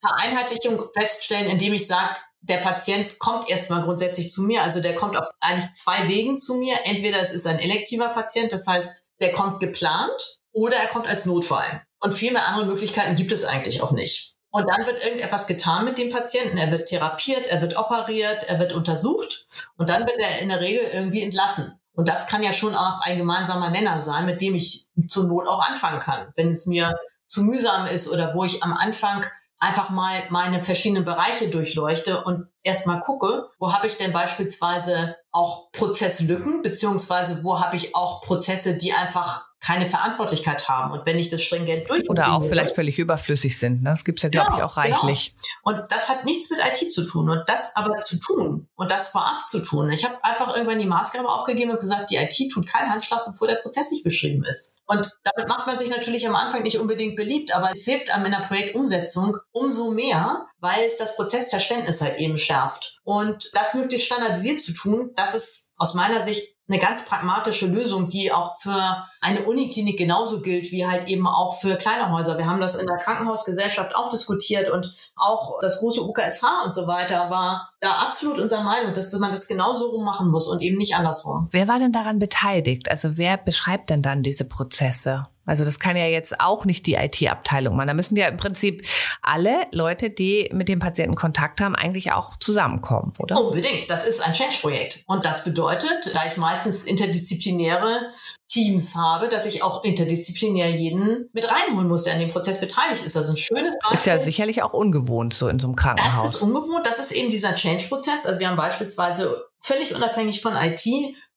Vereinheitlichung 0.00 0.88
feststellen, 0.94 1.50
indem 1.50 1.72
ich 1.72 1.86
sage, 1.86 2.14
der 2.40 2.58
Patient 2.58 3.18
kommt 3.18 3.50
erstmal 3.50 3.82
grundsätzlich 3.82 4.30
zu 4.30 4.42
mir. 4.42 4.62
Also 4.62 4.80
der 4.80 4.94
kommt 4.94 5.16
auf 5.16 5.26
eigentlich 5.40 5.72
zwei 5.74 6.08
Wegen 6.08 6.38
zu 6.38 6.56
mir. 6.56 6.76
Entweder 6.84 7.20
es 7.20 7.32
ist 7.32 7.46
ein 7.46 7.58
elektiver 7.58 8.08
Patient, 8.10 8.52
das 8.52 8.66
heißt, 8.66 9.08
der 9.20 9.32
kommt 9.32 9.60
geplant 9.60 10.38
oder 10.52 10.76
er 10.76 10.86
kommt 10.88 11.08
als 11.08 11.26
Notfall. 11.26 11.82
Und 12.00 12.12
viel 12.12 12.32
mehr 12.32 12.46
andere 12.46 12.66
Möglichkeiten 12.66 13.16
gibt 13.16 13.32
es 13.32 13.44
eigentlich 13.44 13.82
auch 13.82 13.92
nicht. 13.92 14.34
Und 14.50 14.68
dann 14.68 14.86
wird 14.86 15.04
irgendetwas 15.04 15.46
getan 15.46 15.84
mit 15.84 15.98
dem 15.98 16.10
Patienten. 16.10 16.56
Er 16.56 16.70
wird 16.70 16.88
therapiert, 16.88 17.46
er 17.48 17.60
wird 17.60 17.76
operiert, 17.76 18.44
er 18.48 18.58
wird 18.58 18.72
untersucht 18.72 19.46
und 19.76 19.90
dann 19.90 20.06
wird 20.06 20.18
er 20.18 20.40
in 20.40 20.48
der 20.48 20.60
Regel 20.60 20.82
irgendwie 20.92 21.22
entlassen. 21.22 21.78
Und 21.92 22.08
das 22.08 22.26
kann 22.26 22.42
ja 22.42 22.52
schon 22.52 22.74
auch 22.74 23.00
ein 23.02 23.18
gemeinsamer 23.18 23.70
Nenner 23.70 24.00
sein, 24.00 24.26
mit 24.26 24.40
dem 24.40 24.54
ich 24.54 24.86
zur 25.08 25.24
Not 25.24 25.46
auch 25.46 25.66
anfangen 25.66 26.00
kann. 26.00 26.30
Wenn 26.36 26.50
es 26.50 26.66
mir 26.66 26.94
zu 27.26 27.42
mühsam 27.42 27.86
ist 27.86 28.08
oder 28.08 28.34
wo 28.34 28.44
ich 28.44 28.62
am 28.62 28.72
Anfang 28.72 29.24
einfach 29.60 29.90
mal 29.90 30.12
meine 30.30 30.62
verschiedenen 30.62 31.04
Bereiche 31.04 31.48
durchleuchte 31.48 32.24
und 32.24 32.48
erstmal 32.62 33.00
gucke, 33.00 33.48
wo 33.58 33.72
habe 33.72 33.86
ich 33.86 33.96
denn 33.96 34.12
beispielsweise 34.12 35.16
auch 35.36 35.70
Prozesslücken, 35.72 36.62
beziehungsweise 36.62 37.44
wo 37.44 37.60
habe 37.60 37.76
ich 37.76 37.94
auch 37.94 38.22
Prozesse, 38.22 38.78
die 38.78 38.92
einfach 38.92 39.46
keine 39.60 39.86
Verantwortlichkeit 39.86 40.68
haben. 40.68 40.92
Und 40.92 41.06
wenn 41.06 41.18
ich 41.18 41.28
das 41.28 41.42
stringent 41.42 41.90
durch 41.90 42.08
oder 42.08 42.32
auch 42.32 42.44
vielleicht 42.44 42.74
völlig 42.74 42.98
überflüssig 42.98 43.58
sind, 43.58 43.82
ne? 43.82 43.90
das 43.90 44.04
gibt's 44.04 44.22
ja 44.22 44.28
glaube 44.28 44.48
genau, 44.48 44.58
ich 44.58 44.62
auch 44.62 44.76
reichlich. 44.76 45.34
Genau. 45.34 45.78
Und 45.78 45.90
das 45.90 46.08
hat 46.08 46.24
nichts 46.24 46.50
mit 46.50 46.60
IT 46.60 46.90
zu 46.90 47.04
tun 47.04 47.28
und 47.28 47.42
das 47.46 47.74
aber 47.74 48.00
zu 48.00 48.20
tun 48.20 48.68
und 48.76 48.90
das 48.90 49.08
vorab 49.08 49.46
zu 49.46 49.60
tun. 49.62 49.90
Ich 49.90 50.04
habe 50.04 50.16
einfach 50.22 50.54
irgendwann 50.54 50.78
die 50.78 50.86
Maßgabe 50.86 51.28
aufgegeben 51.28 51.72
und 51.72 51.80
gesagt, 51.80 52.10
die 52.10 52.16
IT 52.16 52.52
tut 52.52 52.66
keinen 52.66 52.90
Handschlag, 52.90 53.24
bevor 53.24 53.48
der 53.48 53.56
Prozess 53.56 53.90
nicht 53.90 54.04
beschrieben 54.04 54.44
ist. 54.44 54.76
Und 54.86 55.10
damit 55.24 55.48
macht 55.48 55.66
man 55.66 55.78
sich 55.78 55.90
natürlich 55.90 56.28
am 56.28 56.36
Anfang 56.36 56.62
nicht 56.62 56.78
unbedingt 56.78 57.16
beliebt, 57.16 57.54
aber 57.54 57.70
es 57.72 57.84
hilft 57.84 58.14
einem 58.14 58.26
in 58.26 58.32
der 58.32 58.46
Projektumsetzung 58.46 59.36
umso 59.50 59.90
mehr, 59.90 60.46
weil 60.66 60.84
es 60.84 60.96
das 60.96 61.14
Prozessverständnis 61.14 62.00
halt 62.00 62.18
eben 62.18 62.38
schärft. 62.38 63.00
Und 63.04 63.50
das 63.54 63.74
möglichst 63.74 64.06
standardisiert 64.06 64.60
zu 64.60 64.74
tun, 64.74 65.12
das 65.14 65.36
ist 65.36 65.72
aus 65.78 65.94
meiner 65.94 66.20
Sicht 66.20 66.56
eine 66.68 66.80
ganz 66.80 67.04
pragmatische 67.04 67.66
Lösung, 67.66 68.08
die 68.08 68.32
auch 68.32 68.58
für 68.58 69.06
eine 69.20 69.42
Uniklinik 69.42 69.96
genauso 69.96 70.42
gilt 70.42 70.72
wie 70.72 70.84
halt 70.84 71.06
eben 71.06 71.28
auch 71.28 71.54
für 71.54 71.76
kleine 71.76 72.10
Häuser. 72.10 72.36
Wir 72.38 72.46
haben 72.46 72.60
das 72.60 72.74
in 72.74 72.86
der 72.88 72.96
Krankenhausgesellschaft 72.96 73.94
auch 73.94 74.10
diskutiert 74.10 74.68
und 74.68 74.92
auch 75.14 75.60
das 75.60 75.78
große 75.78 76.02
UKSH 76.02 76.64
und 76.64 76.74
so 76.74 76.88
weiter 76.88 77.30
war 77.30 77.70
da 77.78 77.92
absolut 77.92 78.40
unserer 78.40 78.64
Meinung, 78.64 78.94
dass 78.94 79.16
man 79.20 79.30
das 79.30 79.46
genauso 79.46 79.90
rum 79.90 80.04
machen 80.04 80.32
muss 80.32 80.48
und 80.48 80.60
eben 80.60 80.78
nicht 80.78 80.96
andersrum. 80.96 81.46
Wer 81.52 81.68
war 81.68 81.78
denn 81.78 81.92
daran 81.92 82.18
beteiligt? 82.18 82.90
Also 82.90 83.16
wer 83.16 83.36
beschreibt 83.36 83.90
denn 83.90 84.02
dann 84.02 84.24
diese 84.24 84.46
Prozesse? 84.46 85.28
Also 85.46 85.64
das 85.64 85.78
kann 85.78 85.96
ja 85.96 86.06
jetzt 86.06 86.40
auch 86.40 86.64
nicht 86.64 86.86
die 86.86 86.94
IT-Abteilung 86.94 87.76
machen. 87.76 87.86
Da 87.86 87.94
müssen 87.94 88.16
ja 88.16 88.28
im 88.28 88.36
Prinzip 88.36 88.86
alle 89.22 89.66
Leute, 89.72 90.10
die 90.10 90.50
mit 90.52 90.68
dem 90.68 90.80
Patienten 90.80 91.14
Kontakt 91.14 91.60
haben, 91.60 91.74
eigentlich 91.74 92.12
auch 92.12 92.36
zusammenkommen, 92.36 93.12
oder? 93.20 93.40
Unbedingt. 93.42 93.88
Das 93.88 94.06
ist 94.06 94.26
ein 94.26 94.32
Change-Projekt. 94.32 95.04
Und 95.06 95.24
das 95.24 95.44
bedeutet, 95.44 96.10
da 96.14 96.26
ich 96.26 96.36
meistens 96.36 96.84
interdisziplinäre 96.84 98.10
Teams 98.48 98.94
habe, 98.94 99.28
dass 99.28 99.46
ich 99.46 99.62
auch 99.62 99.82
interdisziplinär 99.84 100.70
jeden 100.70 101.28
mit 101.32 101.50
reinholen 101.50 101.88
muss, 101.88 102.04
der 102.04 102.14
an 102.14 102.20
dem 102.20 102.30
Prozess 102.30 102.60
beteiligt 102.60 103.04
ist. 103.04 103.16
Also 103.16 103.32
ein 103.32 103.36
schönes 103.36 103.76
Beispiel. 103.80 103.98
Ist 103.98 104.06
ja 104.06 104.18
sicherlich 104.18 104.62
auch 104.62 104.72
ungewohnt 104.72 105.34
so 105.34 105.48
in 105.48 105.58
so 105.58 105.66
einem 105.66 105.76
Krankenhaus. 105.76 106.22
Das 106.22 106.34
ist 106.36 106.42
ungewohnt. 106.42 106.86
Das 106.86 106.98
ist 106.98 107.12
eben 107.12 107.30
dieser 107.30 107.54
Change-Prozess. 107.54 108.26
Also 108.26 108.38
wir 108.40 108.48
haben 108.48 108.56
beispielsweise 108.56 109.46
völlig 109.58 109.94
unabhängig 109.94 110.40
von 110.40 110.54
IT 110.54 110.86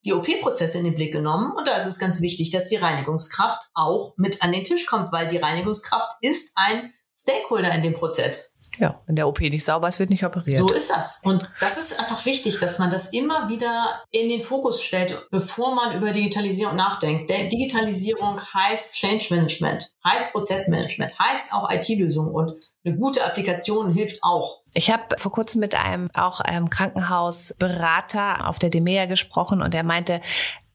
die 0.05 0.13
OP-Prozesse 0.13 0.79
in 0.79 0.85
den 0.85 0.95
Blick 0.95 1.11
genommen. 1.11 1.51
Und 1.55 1.67
da 1.67 1.75
ist 1.75 1.85
es 1.85 1.99
ganz 1.99 2.21
wichtig, 2.21 2.51
dass 2.51 2.69
die 2.69 2.77
Reinigungskraft 2.77 3.59
auch 3.73 4.13
mit 4.17 4.41
an 4.41 4.51
den 4.51 4.63
Tisch 4.63 4.85
kommt, 4.85 5.11
weil 5.11 5.27
die 5.27 5.37
Reinigungskraft 5.37 6.09
ist 6.21 6.51
ein 6.55 6.93
Stakeholder 7.17 7.73
in 7.73 7.83
dem 7.83 7.93
Prozess. 7.93 8.55
Ja, 8.77 9.01
wenn 9.07 9.15
der 9.15 9.27
OP 9.27 9.41
nicht 9.41 9.65
sauber 9.65 9.89
ist, 9.89 9.99
wird 9.99 10.09
nicht 10.09 10.25
operiert. 10.25 10.57
So 10.57 10.71
ist 10.71 10.91
das. 10.91 11.21
Und 11.23 11.49
das 11.59 11.77
ist 11.77 11.99
einfach 11.99 12.25
wichtig, 12.25 12.59
dass 12.59 12.79
man 12.79 12.91
das 12.91 13.07
immer 13.07 13.49
wieder 13.49 14.03
in 14.11 14.29
den 14.29 14.41
Fokus 14.41 14.83
stellt, 14.83 15.27
bevor 15.31 15.75
man 15.75 15.95
über 15.95 16.11
Digitalisierung 16.11 16.75
nachdenkt. 16.75 17.29
Denn 17.29 17.49
Digitalisierung 17.49 18.39
heißt 18.39 18.93
Change 18.95 19.27
Management, 19.31 19.91
heißt 20.05 20.31
Prozessmanagement, 20.31 21.17
heißt 21.19 21.53
auch 21.53 21.69
IT-Lösungen 21.71 22.31
und 22.31 22.53
eine 22.85 22.95
gute 22.95 23.25
Applikation 23.25 23.93
hilft 23.93 24.23
auch. 24.23 24.61
Ich 24.73 24.91
habe 24.91 25.17
vor 25.17 25.31
kurzem 25.31 25.59
mit 25.59 25.75
einem 25.75 26.09
auch 26.13 26.39
einem 26.39 26.69
Krankenhausberater 26.69 28.47
auf 28.47 28.59
der 28.59 28.69
DEMEA 28.69 29.05
gesprochen 29.05 29.61
und 29.61 29.73
er 29.75 29.83
meinte, 29.83 30.21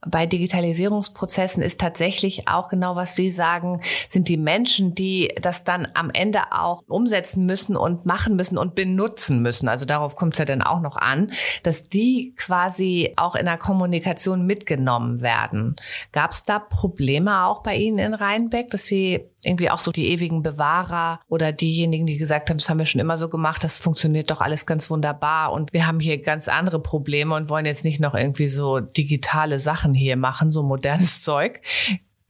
bei 0.07 0.27
Digitalisierungsprozessen 0.27 1.62
ist 1.62 1.81
tatsächlich 1.81 2.49
auch 2.49 2.69
genau, 2.69 2.97
was 2.97 3.17
Sie 3.17 3.31
sagen, 3.31 3.81
sind 4.09 4.29
die 4.29 4.37
Menschen, 4.37 4.95
die 4.95 5.33
das 5.40 5.64
dann 5.64 5.88
am 5.95 6.11
Ende 6.11 6.53
auch 6.53 6.83
umsetzen 6.88 7.47
müssen 7.47 7.77
und 7.77 8.07
machen 8.07 8.37
müssen 8.37 8.59
und 8.59 8.75
benutzen 8.75 9.43
müssen. 9.43 9.69
Also 9.69 9.85
darauf 9.87 10.17
kommt 10.17 10.35
es 10.35 10.38
ja 10.38 10.45
dann 10.45 10.62
auch 10.62 10.81
noch 10.81 10.97
an, 10.97 11.31
dass 11.62 11.88
die 11.88 12.35
quasi 12.37 13.12
auch 13.17 13.35
in 13.35 13.47
der 13.47 13.59
Kommunikation 13.59 14.47
mitgenommen 14.47 15.21
werden. 15.21 15.77
Gab 16.12 16.33
es 16.33 16.45
da 16.45 16.59
Probleme 16.59 17.45
auch 17.45 17.62
bei 17.62 17.77
Ihnen 17.77 17.99
in 17.99 18.14
Rheinbeck, 18.14 18.71
dass 18.71 18.85
Sie 18.85 19.25
irgendwie 19.46 19.70
auch 19.70 19.78
so 19.78 19.92
die 19.92 20.11
ewigen 20.11 20.42
Bewahrer 20.42 21.20
oder 21.28 21.52
diejenigen, 21.52 22.07
die 22.07 22.18
gesagt 22.18 22.50
haben, 22.50 22.59
das 22.59 22.68
haben 22.68 22.78
wir 22.78 22.87
schon 22.87 23.00
immer 23.00 23.18
so 23.18 23.28
gemacht, 23.28 23.64
das 23.64 23.78
funktioniert 23.78 24.30
doch 24.30 24.40
alles 24.40 24.66
ganz 24.66 24.90
wunderbar 24.90 25.52
und 25.52 25.72
wir 25.72 25.87
haben 25.87 26.00
hier 26.00 26.20
ganz 26.20 26.48
andere 26.48 26.80
Probleme 26.80 27.35
und 27.35 27.48
wollen 27.48 27.66
jetzt 27.66 27.85
nicht 27.85 28.00
noch 28.00 28.14
irgendwie 28.14 28.48
so 28.48 28.80
digitale 28.80 29.59
Sachen 29.59 29.94
hier 29.94 30.16
machen, 30.16 30.50
so 30.50 30.62
modernes 30.62 31.20
Zeug. 31.22 31.61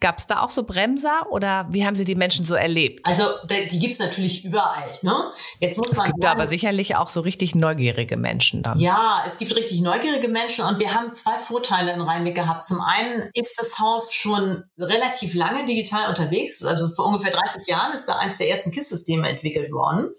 Gab 0.05 0.19
es 0.19 0.27
da 0.27 0.43
auch 0.43 0.51
so 0.51 0.65
Bremser 0.65 1.29
oder 1.31 1.67
wie 1.71 1.87
haben 1.87 1.97
Sie 1.97 2.05
die 2.05 2.15
Menschen 2.15 2.45
so 2.45 2.55
erlebt? 2.55 3.09
Also 3.09 3.25
die 3.49 3.79
gibt 3.79 3.95
es 3.95 4.01
natürlich 4.01 4.45
überall. 4.45 4.99
Ne? 5.01 5.15
Jetzt 5.61 5.79
muss 5.79 5.93
es 5.93 5.97
man 5.97 6.09
gibt 6.09 6.23
sagen, 6.23 6.39
aber 6.39 6.47
sicherlich 6.47 6.97
auch 6.97 7.09
so 7.09 7.23
richtig 7.23 7.55
neugierige 7.55 8.19
Menschen 8.19 8.63
dann. 8.63 8.79
Ja, 8.79 9.25
es 9.27 9.39
gibt 9.39 9.57
richtig 9.57 9.81
neugierige 9.81 10.29
Menschen 10.29 10.67
und 10.67 10.79
wir 10.79 10.93
haben 10.93 11.15
zwei 11.15 11.39
Vorteile 11.39 11.95
in 11.95 12.03
Rheinbeck 12.03 12.35
gehabt. 12.35 12.65
Zum 12.65 12.83
einen 12.83 13.31
ist 13.33 13.59
das 13.59 13.79
Haus 13.79 14.13
schon 14.13 14.65
relativ 14.79 15.33
lange 15.33 15.65
digital 15.65 16.11
unterwegs. 16.11 16.63
Also 16.67 16.87
vor 16.91 17.07
ungefähr 17.07 17.33
30 17.33 17.67
Jahren 17.67 17.95
ist 17.95 18.05
da 18.05 18.17
eins 18.17 18.37
der 18.37 18.51
ersten 18.51 18.73
KISS-Systeme 18.73 19.27
entwickelt 19.27 19.73
worden. 19.73 20.11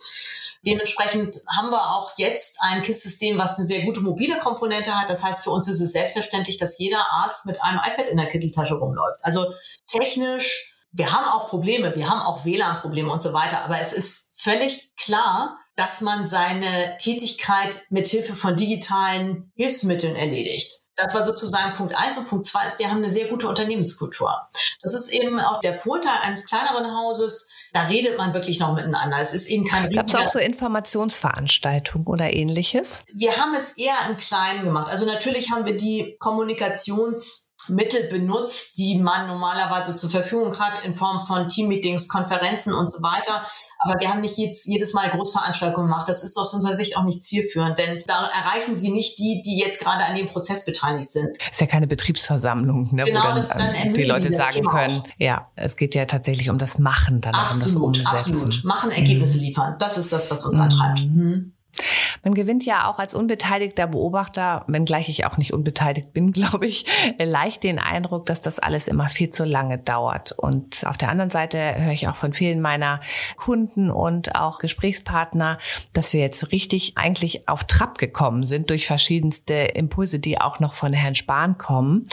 Dementsprechend 0.66 1.38
haben 1.56 1.70
wir 1.70 1.92
auch 1.92 2.14
jetzt 2.18 2.58
ein 2.62 2.82
KISS-System, 2.82 3.38
was 3.38 3.60
eine 3.60 3.68
sehr 3.68 3.84
gute 3.84 4.02
mobile 4.02 4.40
Komponente 4.40 4.96
hat. 4.96 5.12
Das 5.12 5.24
heißt, 5.24 5.44
für 5.44 5.52
uns 5.52 5.68
ist 5.68 5.80
es 5.80 5.92
selbstverständlich, 5.92 6.58
dass 6.58 6.80
jeder 6.80 7.06
Arzt 7.12 7.46
mit 7.46 7.62
einem 7.62 7.80
iPad 7.86 8.10
in 8.10 8.18
der 8.18 8.26
Kitteltasche 8.26 8.74
rumläuft. 8.74 9.20
Also 9.22 9.54
technisch, 9.88 10.74
wir 10.92 11.12
haben 11.12 11.26
auch 11.26 11.50
Probleme, 11.50 11.96
wir 11.96 12.10
haben 12.10 12.22
auch 12.22 12.46
WLAN-Probleme 12.46 13.12
und 13.12 13.22
so 13.22 13.34
weiter, 13.34 13.62
aber 13.62 13.80
es 13.80 13.94
ist 13.94 14.42
völlig 14.42 14.96
klar, 14.96 15.58
dass 15.76 16.00
man 16.00 16.26
seine 16.26 16.96
Tätigkeit 16.98 17.88
mit 17.90 18.08
Hilfe 18.08 18.34
von 18.34 18.56
digitalen 18.56 19.52
Hilfsmitteln 19.56 20.16
erledigt. 20.16 20.72
Das 20.96 21.14
war 21.14 21.26
sozusagen 21.26 21.74
Punkt 21.74 21.94
eins 21.98 22.18
und 22.18 22.30
Punkt 22.30 22.46
zwei 22.46 22.66
ist, 22.66 22.80
wir 22.80 22.90
haben 22.90 23.00
eine 23.00 23.10
sehr 23.10 23.28
gute 23.28 23.50
Unternehmenskultur. 23.50 24.48
Das 24.82 24.94
ist 24.94 25.10
eben 25.10 25.38
auch 25.42 25.60
der 25.60 25.78
Vorteil 25.78 26.18
eines 26.24 26.46
kleineren 26.46 26.96
Hauses, 26.96 27.50
da 27.74 27.88
redet 27.88 28.18
man 28.18 28.34
wirklich 28.34 28.62
noch 28.62 28.74
miteinander. 28.74 29.20
Es 29.20 29.34
ist 29.34 29.50
eben 29.50 29.66
kein 29.66 29.90
Gab 29.90 30.08
es 30.08 30.16
auch 30.16 30.30
so 30.30 30.40
Informationsveranstaltungen 30.40 32.08
oder 32.08 32.32
ähnliches? 32.32 33.04
Wir 33.14 33.36
haben 33.36 33.54
es 33.54 33.78
eher 33.78 33.98
im 34.10 34.16
Kleinen 34.16 34.64
gemacht. 34.64 34.90
Also 34.90 35.06
natürlich 35.06 35.52
haben 35.52 35.66
wir 35.66 35.76
die 35.76 36.16
Kommunikations 36.20 37.52
Mittel 37.70 38.08
benutzt, 38.10 38.78
die 38.78 38.98
man 38.98 39.28
normalerweise 39.28 39.96
zur 39.96 40.10
Verfügung 40.10 40.58
hat 40.60 40.84
in 40.86 40.94
Form 40.94 41.20
von 41.20 41.48
Teammeetings, 41.48 42.08
Konferenzen 42.08 42.74
und 42.74 42.92
so 42.92 43.02
weiter. 43.02 43.44
Aber 43.80 43.96
wir 44.00 44.10
haben 44.10 44.22
nicht 44.22 44.38
jetzt 44.38 44.68
jedes 44.68 44.94
Mal 44.94 45.10
Großveranstaltungen 45.10 45.88
gemacht. 45.88 46.08
Das 46.10 46.24
ist 46.24 46.38
aus 46.38 46.54
unserer 46.54 46.76
Sicht 46.76 46.98
auch 46.98 47.04
nicht 47.04 47.22
zielführend, 47.22 47.78
denn 47.78 48.04
da 48.08 48.28
erreichen 48.28 48.78
sie 48.78 48.92
nicht 48.92 49.20
die, 49.20 49.42
die 49.46 49.60
jetzt 49.60 49.80
gerade 49.80 50.06
an 50.06 50.16
dem 50.16 50.28
Prozess 50.28 50.66
beteiligt 50.66 51.10
sind. 51.10 51.38
Ist 51.50 51.62
ja 51.62 51.68
keine 51.68 51.88
Betriebsversammlung, 51.88 52.94
ne, 52.94 53.04
genau, 53.04 53.22
wo 53.22 53.28
dann, 53.28 53.36
das, 53.36 53.50
dann 53.50 53.76
ähm, 53.76 53.94
die 53.94 54.04
Leute 54.04 54.32
sagen 54.32 54.66
können, 54.66 55.00
auch. 55.00 55.08
ja, 55.18 55.50
es 55.56 55.78
geht 55.78 55.96
ja 55.96 56.06
tatsächlich 56.06 56.50
um 56.50 56.58
das 56.58 56.80
Machen, 56.80 57.22
dann 57.22 57.34
absolut, 57.34 57.84
um 57.84 57.94
das 57.94 58.12
Umsetzen. 58.12 58.34
Absolut, 58.34 58.64
machen, 58.66 58.92
Ergebnisse 58.92 59.38
mhm. 59.38 59.44
liefern. 59.44 59.76
Das 59.80 59.98
ist 59.98 60.12
das, 60.14 60.30
was 60.32 60.46
uns 60.46 60.58
mhm. 60.58 60.64
antreibt. 60.64 61.00
Mhm. 61.02 61.55
Man 62.24 62.34
gewinnt 62.34 62.66
ja 62.66 62.90
auch 62.90 63.00
als 63.00 63.14
unbeteiligter 63.14 63.88
Beobachter, 63.88 64.64
wenngleich 64.68 65.10
ich 65.10 65.26
auch 65.26 65.38
nicht 65.38 65.54
unbeteiligt 65.54 66.14
bin, 66.14 66.32
glaube 66.34 66.66
ich, 66.66 66.86
leicht 67.18 67.64
den 67.64 67.80
Eindruck, 67.80 68.26
dass 68.26 68.42
das 68.42 68.60
alles 68.60 68.88
immer 68.88 69.10
viel 69.10 69.30
zu 69.30 69.46
lange 69.46 69.78
dauert. 69.78 70.32
Und 70.32 70.86
auf 70.86 70.98
der 70.98 71.10
anderen 71.10 71.30
Seite 71.30 71.76
höre 71.78 71.92
ich 71.92 72.08
auch 72.08 72.16
von 72.16 72.34
vielen 72.34 72.62
meiner 72.62 73.00
Kunden 73.36 73.92
und 73.92 74.36
auch 74.36 74.60
Gesprächspartner, 74.60 75.60
dass 75.94 76.14
wir 76.14 76.22
jetzt 76.22 76.52
richtig 76.52 76.98
eigentlich 76.98 77.48
auf 77.48 77.66
Trab 77.66 77.98
gekommen 77.98 78.48
sind 78.48 78.70
durch 78.70 78.88
verschiedenste 78.88 79.54
Impulse, 79.54 80.20
die 80.20 80.42
auch 80.42 80.60
noch 80.60 80.74
von 80.74 80.94
Herrn 80.94 81.16
Spahn 81.16 81.58
kommen. 81.58 82.04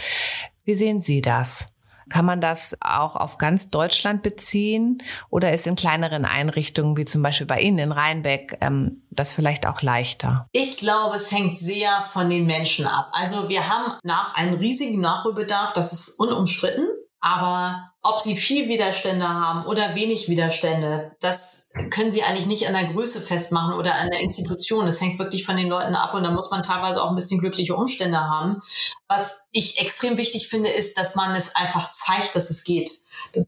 Wie 0.65 0.75
sehen 0.75 1.01
Sie 1.01 1.21
das? 1.21 1.72
Kann 2.09 2.25
man 2.25 2.41
das 2.41 2.77
auch 2.81 3.17
auf 3.17 3.39
ganz 3.39 3.71
Deutschland 3.71 4.23
beziehen 4.23 5.03
oder 5.31 5.53
ist 5.53 5.67
in 5.67 5.77
kleineren 5.77 6.25
Einrichtungen 6.25 6.97
wie 6.97 7.05
zum 7.05 7.23
Beispiel 7.23 7.47
bei 7.47 7.61
Ihnen 7.61 7.79
in 7.79 7.93
Rheinbeck 7.93 8.59
ähm, 8.61 9.03
das 9.11 9.33
vielleicht 9.33 9.67
auch 9.67 9.83
leichter? 9.83 10.49
Ich 10.53 10.79
glaube, 10.79 11.17
es 11.17 11.33
hängt 11.33 11.59
sehr 11.59 11.91
von 12.13 12.31
den 12.31 12.47
Menschen 12.47 12.87
ab. 12.87 13.11
Also 13.13 13.49
wir 13.49 13.69
haben 13.69 13.93
nach 14.03 14.35
einen 14.37 14.55
riesigen 14.55 15.01
Nachholbedarf, 15.01 15.73
das 15.73 15.93
ist 15.93 16.21
unumstritten. 16.21 16.87
Aber 17.25 17.93
ob 18.03 18.19
sie 18.19 18.35
viel 18.35 18.69
Widerstände 18.69 19.29
haben 19.29 19.65
oder 19.67 19.95
wenig 19.95 20.29
Widerstände, 20.29 21.13
das 21.21 21.71
können 21.91 22.11
sie 22.11 22.25
eigentlich 22.25 22.47
nicht 22.47 22.67
an 22.67 22.75
der 22.75 22.93
Größe 22.93 23.21
festmachen 23.21 23.79
oder 23.79 23.95
an 23.95 24.11
der 24.11 24.21
Institution. 24.21 24.89
Es 24.89 25.01
hängt 25.01 25.21
wirklich 25.21 25.45
von 25.45 25.57
den 25.57 25.69
Leuten 25.69 25.95
ab 25.95 26.13
und 26.15 26.25
da 26.25 26.33
muss 26.33 26.51
man 26.51 26.65
teilweise 26.65 27.01
auch 27.01 27.11
ein 27.11 27.15
bisschen 27.15 27.39
glückliche 27.39 27.77
Umstände 27.77 28.19
haben. 28.19 28.61
Was 29.07 29.47
ich 29.53 29.81
extrem 29.81 30.19
wichtig 30.19 30.49
finde, 30.49 30.71
ist, 30.71 30.99
dass 30.99 31.15
man 31.15 31.33
es 31.37 31.55
einfach 31.55 31.93
zeigt, 31.93 32.35
dass 32.35 32.51
es 32.51 32.65
geht 32.65 32.91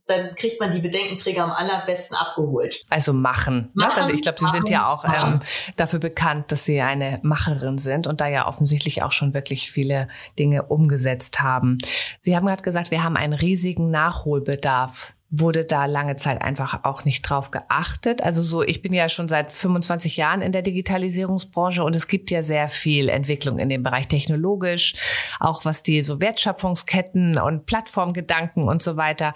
dann 0.06 0.34
kriegt 0.34 0.60
man 0.60 0.70
die 0.70 0.80
Bedenkenträger 0.80 1.44
am 1.44 1.50
allerbesten 1.50 2.16
abgeholt. 2.16 2.82
Also 2.90 3.12
machen. 3.12 3.70
Machen 3.74 4.02
also 4.02 4.14
ich 4.14 4.22
glaube, 4.22 4.38
Sie 4.40 4.50
sind 4.50 4.68
ja 4.68 4.92
auch 4.92 5.04
ähm, 5.04 5.40
dafür 5.76 5.98
bekannt, 5.98 6.52
dass 6.52 6.64
Sie 6.64 6.80
eine 6.80 7.20
Macherin 7.22 7.78
sind 7.78 8.06
und 8.06 8.20
da 8.20 8.28
ja 8.28 8.46
offensichtlich 8.46 9.02
auch 9.02 9.12
schon 9.12 9.34
wirklich 9.34 9.70
viele 9.70 10.08
Dinge 10.38 10.64
umgesetzt 10.64 11.40
haben. 11.40 11.78
Sie 12.20 12.36
haben 12.36 12.46
gerade 12.46 12.62
gesagt, 12.62 12.90
wir 12.90 13.02
haben 13.02 13.16
einen 13.16 13.34
riesigen 13.34 13.90
Nachholbedarf 13.90 15.14
wurde 15.40 15.64
da 15.64 15.86
lange 15.86 16.16
Zeit 16.16 16.42
einfach 16.42 16.84
auch 16.84 17.04
nicht 17.04 17.22
drauf 17.22 17.50
geachtet. 17.50 18.22
Also 18.22 18.42
so, 18.42 18.62
ich 18.62 18.82
bin 18.82 18.92
ja 18.92 19.08
schon 19.08 19.28
seit 19.28 19.52
25 19.52 20.16
Jahren 20.16 20.42
in 20.42 20.52
der 20.52 20.62
Digitalisierungsbranche 20.62 21.82
und 21.82 21.96
es 21.96 22.08
gibt 22.08 22.30
ja 22.30 22.42
sehr 22.42 22.68
viel 22.68 23.08
Entwicklung 23.08 23.58
in 23.58 23.68
dem 23.68 23.82
Bereich 23.82 24.08
technologisch, 24.08 24.94
auch 25.40 25.64
was 25.64 25.82
die 25.82 26.02
so 26.02 26.20
Wertschöpfungsketten 26.20 27.38
und 27.38 27.66
Plattformgedanken 27.66 28.68
und 28.68 28.82
so 28.82 28.96
weiter. 28.96 29.34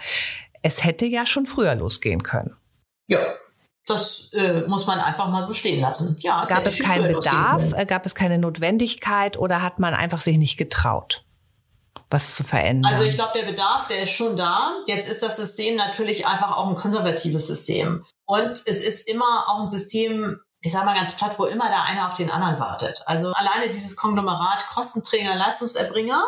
Es 0.62 0.84
hätte 0.84 1.06
ja 1.06 1.26
schon 1.26 1.46
früher 1.46 1.74
losgehen 1.74 2.22
können. 2.22 2.56
Ja, 3.08 3.18
das 3.86 4.32
äh, 4.34 4.64
muss 4.66 4.86
man 4.86 5.00
einfach 5.00 5.28
mal 5.28 5.46
so 5.46 5.52
stehen 5.52 5.80
lassen. 5.80 6.16
Ja, 6.20 6.42
es 6.44 6.50
gab 6.50 6.66
es 6.66 6.78
keinen 6.78 7.12
Bedarf, 7.12 7.74
gab 7.86 8.04
es 8.04 8.14
keine 8.14 8.38
Notwendigkeit 8.38 9.38
oder 9.38 9.62
hat 9.62 9.78
man 9.78 9.94
einfach 9.94 10.20
sich 10.20 10.36
nicht 10.36 10.58
getraut? 10.58 11.24
Was 12.10 12.34
zu 12.34 12.44
verändern? 12.44 12.90
Also 12.92 13.04
ich 13.04 13.14
glaube, 13.14 13.38
der 13.38 13.46
Bedarf, 13.46 13.88
der 13.88 14.02
ist 14.02 14.12
schon 14.12 14.36
da. 14.36 14.72
Jetzt 14.86 15.08
ist 15.08 15.22
das 15.22 15.36
System 15.36 15.76
natürlich 15.76 16.26
einfach 16.26 16.56
auch 16.56 16.68
ein 16.68 16.74
konservatives 16.74 17.46
System. 17.46 18.04
Und 18.26 18.62
es 18.66 18.86
ist 18.86 19.08
immer 19.08 19.44
auch 19.48 19.62
ein 19.62 19.68
System, 19.68 20.40
ich 20.60 20.72
sage 20.72 20.86
mal 20.86 20.94
ganz 20.94 21.16
platt, 21.16 21.38
wo 21.38 21.44
immer 21.44 21.68
der 21.68 21.84
eine 21.84 22.06
auf 22.06 22.14
den 22.14 22.30
anderen 22.30 22.58
wartet. 22.58 23.02
Also 23.06 23.32
alleine 23.32 23.70
dieses 23.70 23.96
Konglomerat 23.96 24.66
Kostenträger, 24.68 25.34
Leistungserbringer 25.34 26.22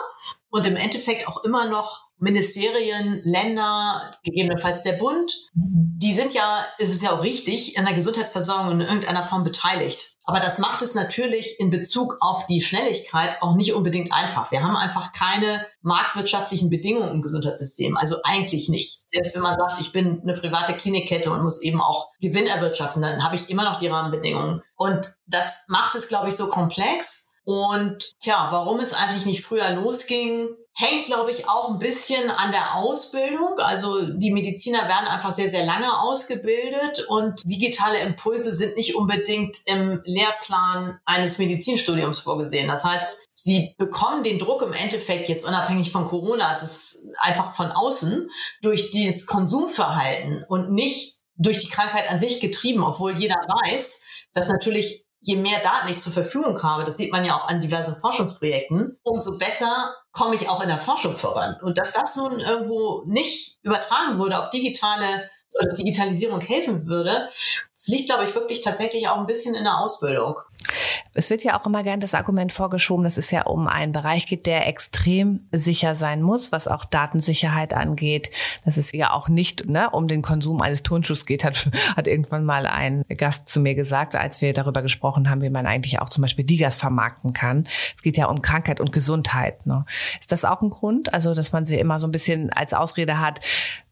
und 0.51 0.66
im 0.66 0.77
Endeffekt 0.77 1.29
auch 1.29 1.45
immer 1.45 1.66
noch 1.66 2.10
Ministerien, 2.20 3.20
Länder, 3.24 4.12
gegebenenfalls 4.22 4.83
der 4.83 4.92
Bund, 4.92 5.35
die 5.54 6.12
sind 6.12 6.33
ja, 6.33 6.64
ist 6.78 6.94
es 6.94 7.02
ja 7.02 7.12
auch 7.12 7.22
richtig, 7.22 7.76
in 7.76 7.85
der 7.85 7.94
Gesundheitsversorgung 7.94 8.72
in 8.72 8.80
irgendeiner 8.80 9.24
Form 9.24 9.44
beteiligt. 9.44 10.16
Aber 10.24 10.40
das 10.40 10.59
macht 10.59 10.80
es 10.83 10.94
natürlich 10.94 11.59
in 11.59 11.70
Bezug 11.70 12.16
auf 12.20 12.46
die 12.46 12.61
Schnelligkeit 12.61 13.37
auch 13.40 13.56
nicht 13.56 13.74
unbedingt 13.74 14.12
einfach. 14.12 14.50
Wir 14.50 14.62
haben 14.62 14.76
einfach 14.76 15.12
keine 15.12 15.66
marktwirtschaftlichen 15.83 16.70
Bedingungen 16.70 17.11
im 17.11 17.22
Gesundheitssystem. 17.22 17.96
Also 17.96 18.16
eigentlich 18.24 18.68
nicht. 18.68 19.09
Selbst 19.09 19.35
wenn 19.35 19.42
man 19.42 19.59
sagt, 19.59 19.80
ich 19.80 19.92
bin 19.92 20.20
eine 20.22 20.35
private 20.35 20.74
Klinikkette 20.74 21.30
und 21.30 21.42
muss 21.42 21.62
eben 21.62 21.80
auch 21.80 22.11
Gewinn 22.20 22.46
erwirtschaften, 22.46 23.02
dann 23.02 23.24
habe 23.24 23.35
ich 23.35 23.50
immer 23.50 23.64
noch 23.64 23.80
die 23.80 23.88
Rahmenbedingungen. 23.88 24.62
Und 24.76 25.14
das 25.26 25.64
macht 25.68 25.94
es, 25.96 26.09
glaube 26.09 26.28
ich, 26.28 26.37
so 26.37 26.48
komplex. 26.48 27.33
Und 27.44 28.12
tja, 28.20 28.48
warum 28.50 28.78
es 28.78 28.92
eigentlich 28.92 29.26
nicht 29.26 29.44
früher 29.44 29.70
losging, 29.70 30.48
hängt, 30.81 31.07
glaube 31.07 31.31
ich, 31.31 31.49
auch 31.49 31.71
ein 31.71 31.79
bisschen 31.79 32.31
an 32.31 32.53
der 32.53 32.77
Ausbildung. 32.77 33.59
Also 33.59 34.03
die 34.03 34.33
Mediziner 34.33 34.81
werden 34.88 35.09
einfach 35.09 35.31
sehr, 35.31 35.49
sehr 35.49 35.66
lange 35.66 36.01
ausgebildet 36.01 37.05
und 37.09 37.40
digitale 37.45 37.99
Impulse 37.99 38.53
sind 38.53 38.77
nicht 38.77 38.97
unbedingt 38.97 39.59
im 39.66 40.01
Lehrplan 40.05 40.99
eines 41.05 41.38
Medizinstudiums 41.38 42.21
vorgesehen. 42.21 42.66
Das 42.69 42.85
heißt, 42.85 43.19
sie 43.35 43.75
bekommen 43.79 44.23
den 44.23 44.38
Druck 44.38 44.62
im 44.62 44.73
Endeffekt 44.73 45.29
jetzt 45.29 45.47
unabhängig 45.47 45.93
von 45.93 46.07
Corona, 46.07 46.57
das 46.59 47.07
einfach 47.19 47.55
von 47.55 47.71
außen 47.71 48.31
durch 48.62 48.90
dieses 48.90 49.27
Konsumverhalten 49.27 50.45
und 50.49 50.73
nicht 50.73 51.21
durch 51.37 51.59
die 51.59 51.69
Krankheit 51.69 52.11
an 52.11 52.21
sich 52.21 52.40
getrieben, 52.40 52.83
obwohl 52.83 53.12
jeder 53.12 53.37
weiß, 53.37 54.03
dass 54.33 54.49
natürlich 54.49 55.07
je 55.20 55.37
mehr 55.37 55.59
Daten 55.61 55.88
ich 55.88 55.98
zur 55.98 56.12
Verfügung 56.12 56.62
habe, 56.62 56.85
das 56.85 56.96
sieht 56.96 57.12
man 57.12 57.24
ja 57.24 57.37
auch 57.37 57.48
an 57.48 57.61
diversen 57.61 57.94
Forschungsprojekten, 57.94 58.98
umso 59.02 59.38
besser 59.38 59.94
komme 60.12 60.35
ich 60.35 60.48
auch 60.48 60.62
in 60.62 60.68
der 60.68 60.78
Forschung 60.78 61.14
voran. 61.14 61.56
Und 61.62 61.78
dass 61.78 61.92
das 61.92 62.16
nun 62.16 62.40
irgendwo 62.40 63.02
nicht 63.06 63.59
übertragen 63.62 64.18
wurde 64.18 64.38
auf 64.38 64.50
digitale 64.50 65.30
oder 65.59 65.74
Digitalisierung 65.74 66.40
helfen 66.40 66.87
würde, 66.87 67.28
das 67.74 67.88
liegt, 67.88 68.09
glaube 68.09 68.24
ich, 68.24 68.35
wirklich 68.35 68.61
tatsächlich 68.61 69.09
auch 69.09 69.18
ein 69.18 69.26
bisschen 69.26 69.54
in 69.54 69.64
der 69.64 69.78
Ausbildung. 69.78 70.37
Es 71.14 71.31
wird 71.31 71.42
ja 71.42 71.59
auch 71.59 71.66
immer 71.66 71.83
gern 71.83 72.01
das 72.01 72.14
Argument 72.14 72.53
vorgeschoben, 72.53 73.05
dass 73.05 73.16
es 73.16 73.31
ja 73.31 73.42
um 73.42 73.66
einen 73.66 73.92
Bereich 73.92 74.27
geht, 74.27 74.46
der 74.46 74.66
extrem 74.68 75.46
sicher 75.53 75.94
sein 75.94 76.23
muss, 76.23 76.53
was 76.53 76.68
auch 76.68 76.85
Datensicherheit 76.85 77.75
angeht. 77.75 78.31
Dass 78.64 78.77
es 78.77 78.92
ja 78.92 79.12
auch 79.12 79.29
nicht 79.29 79.68
ne, 79.68 79.90
um 79.90 80.09
den 80.09 80.23
Konsum 80.23 80.61
eines 80.61 80.83
Turnschuhs 80.83 81.27
geht, 81.27 81.44
hat, 81.44 81.70
hat 81.96 82.07
irgendwann 82.07 82.44
mal 82.44 82.66
ein 82.66 83.05
Gast 83.16 83.49
zu 83.49 83.61
mir 83.61 83.75
gesagt, 83.75 84.14
als 84.14 84.40
wir 84.42 84.53
darüber 84.53 84.83
gesprochen 84.83 85.31
haben, 85.31 85.42
wie 85.42 85.51
man 85.51 85.66
eigentlich 85.66 86.01
auch 86.01 86.09
zum 86.09 86.23
Beispiel 86.23 86.44
Digas 86.44 86.79
vermarkten 86.79 87.33
kann. 87.33 87.64
Es 87.94 88.03
geht 88.03 88.16
ja 88.16 88.27
um 88.27 88.42
Krankheit 88.42 88.81
und 88.81 88.92
Gesundheit. 88.92 89.66
Ne. 89.66 89.85
Ist 90.20 90.33
das 90.33 90.44
auch 90.44 90.62
ein 90.62 90.70
Grund? 90.70 91.12
Also, 91.14 91.35
dass 91.35 91.53
man 91.53 91.64
sie 91.64 91.79
immer 91.79 91.99
so 91.99 92.07
ein 92.07 92.12
bisschen 92.12 92.53
als 92.53 92.75
Ausrede 92.75 93.18
hat, 93.18 93.40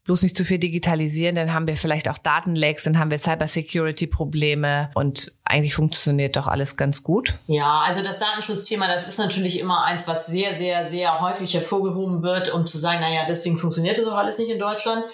bloß 0.09 0.23
nicht 0.23 0.39
zu 0.39 0.45
viel 0.47 0.59
digitalisieren, 0.59 1.35
dann 1.35 1.53
haben 1.53 1.67
wir 1.67 1.77
vielleicht 1.77 2.09
auch 2.09 2.17
Datenlecks, 2.17 2.85
dann 2.85 2.99
haben 2.99 3.11
wir 3.11 3.19
Cybersecurity-Probleme 3.19 4.91
und 4.95 5.35
eigentlich 5.49 5.75
funktioniert 5.75 6.37
doch 6.37 6.47
alles 6.47 6.77
ganz 6.77 7.03
gut. 7.03 7.35
Ja, 7.47 7.83
also 7.87 8.03
das 8.03 8.19
Datenschutzthema, 8.19 8.87
das 8.87 9.07
ist 9.07 9.19
natürlich 9.19 9.59
immer 9.59 9.85
eins, 9.85 10.07
was 10.07 10.27
sehr, 10.27 10.55
sehr, 10.55 10.87
sehr 10.87 11.21
häufig 11.21 11.55
hervorgehoben 11.55 12.23
wird, 12.23 12.53
um 12.53 12.67
zu 12.67 12.79
sagen, 12.79 13.01
naja, 13.01 13.23
deswegen 13.27 13.57
funktioniert 13.57 13.99
das 13.99 14.07
auch 14.07 14.19
alles 14.19 14.39
nicht 14.39 14.51
in 14.51 14.59
Deutschland. 14.59 15.05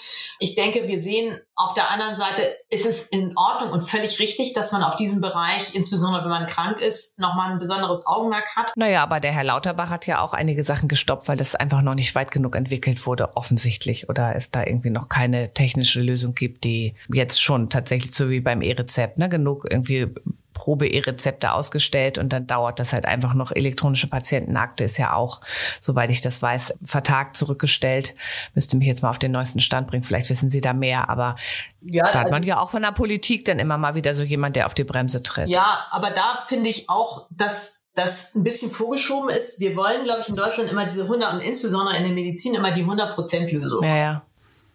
Ich 0.40 0.56
denke, 0.56 0.88
wir 0.88 0.98
sehen 0.98 1.38
auf 1.56 1.74
der 1.74 1.90
anderen 1.90 2.16
Seite, 2.16 2.42
ist 2.70 2.86
es 2.86 3.08
in 3.08 3.36
Ordnung 3.36 3.72
und 3.72 3.82
völlig 3.82 4.18
richtig, 4.18 4.54
dass 4.54 4.72
man 4.72 4.82
auf 4.82 4.96
diesem 4.96 5.20
Bereich, 5.20 5.74
insbesondere 5.74 6.24
wenn 6.24 6.30
man 6.30 6.46
krank 6.46 6.80
ist, 6.80 7.18
nochmal 7.18 7.52
ein 7.52 7.58
besonderes 7.58 8.06
Augenmerk 8.06 8.56
hat. 8.56 8.72
Naja, 8.76 9.02
aber 9.02 9.20
der 9.20 9.32
Herr 9.32 9.44
Lauterbach 9.44 9.90
hat 9.90 10.06
ja 10.06 10.20
auch 10.20 10.32
einige 10.32 10.64
Sachen 10.64 10.88
gestoppt, 10.88 11.28
weil 11.28 11.36
das 11.36 11.54
einfach 11.54 11.82
noch 11.82 11.94
nicht 11.94 12.14
weit 12.14 12.30
genug 12.30 12.56
entwickelt 12.56 13.06
wurde, 13.06 13.36
offensichtlich. 13.36 14.08
Oder 14.08 14.34
ist 14.34 14.54
da 14.54 14.64
irgendwie 14.64 14.90
noch 14.90 15.08
keine 15.08 15.52
technische 15.54 16.00
Lösung 16.00 16.34
gibt, 16.34 16.64
die 16.64 16.94
jetzt 17.12 17.40
schon 17.40 17.70
tatsächlich 17.70 18.14
so 18.14 18.30
wie 18.30 18.40
beim 18.40 18.60
E-Rezept, 18.60 19.18
ne, 19.18 19.28
genug 19.28 19.64
irgendwie 19.70 20.12
Probe-E-Rezepte 20.54 21.52
ausgestellt 21.52 22.16
und 22.16 22.32
dann 22.32 22.46
dauert 22.46 22.78
das 22.78 22.92
halt 22.92 23.04
einfach 23.04 23.34
noch. 23.34 23.52
Elektronische 23.52 24.06
Patientenakte 24.06 24.84
ist 24.84 24.96
ja 24.96 25.12
auch, 25.12 25.40
soweit 25.80 26.10
ich 26.10 26.20
das 26.20 26.40
weiß, 26.40 26.74
vertagt 26.84 27.36
zurückgestellt. 27.36 28.14
Müsste 28.54 28.76
mich 28.76 28.86
jetzt 28.86 29.02
mal 29.02 29.10
auf 29.10 29.18
den 29.18 29.32
neuesten 29.32 29.60
Stand 29.60 29.88
bringen. 29.88 30.04
Vielleicht 30.04 30.30
wissen 30.30 30.48
Sie 30.48 30.60
da 30.60 30.72
mehr, 30.72 31.10
aber 31.10 31.36
ja, 31.82 32.04
da 32.04 32.20
hat 32.20 32.30
man 32.30 32.34
also, 32.34 32.48
ja 32.48 32.60
auch 32.60 32.70
von 32.70 32.82
der 32.82 32.92
Politik 32.92 33.44
dann 33.44 33.58
immer 33.58 33.76
mal 33.76 33.94
wieder 33.94 34.14
so 34.14 34.22
jemand, 34.22 34.56
der 34.56 34.66
auf 34.66 34.74
die 34.74 34.84
Bremse 34.84 35.22
tritt. 35.22 35.48
Ja, 35.48 35.86
aber 35.90 36.10
da 36.10 36.44
finde 36.46 36.70
ich 36.70 36.88
auch, 36.88 37.26
dass 37.30 37.84
das 37.94 38.34
ein 38.34 38.42
bisschen 38.42 38.70
vorgeschoben 38.70 39.30
ist. 39.30 39.60
Wir 39.60 39.76
wollen, 39.76 40.04
glaube 40.04 40.20
ich, 40.20 40.28
in 40.28 40.36
Deutschland 40.36 40.70
immer 40.70 40.84
diese 40.84 41.02
100 41.02 41.34
und 41.34 41.40
insbesondere 41.40 41.96
in 41.96 42.04
der 42.04 42.12
Medizin 42.12 42.54
immer 42.54 42.70
die 42.70 42.84
100%-Lösung. 42.84 43.84
Ja, 43.84 43.96
ja. 43.96 44.22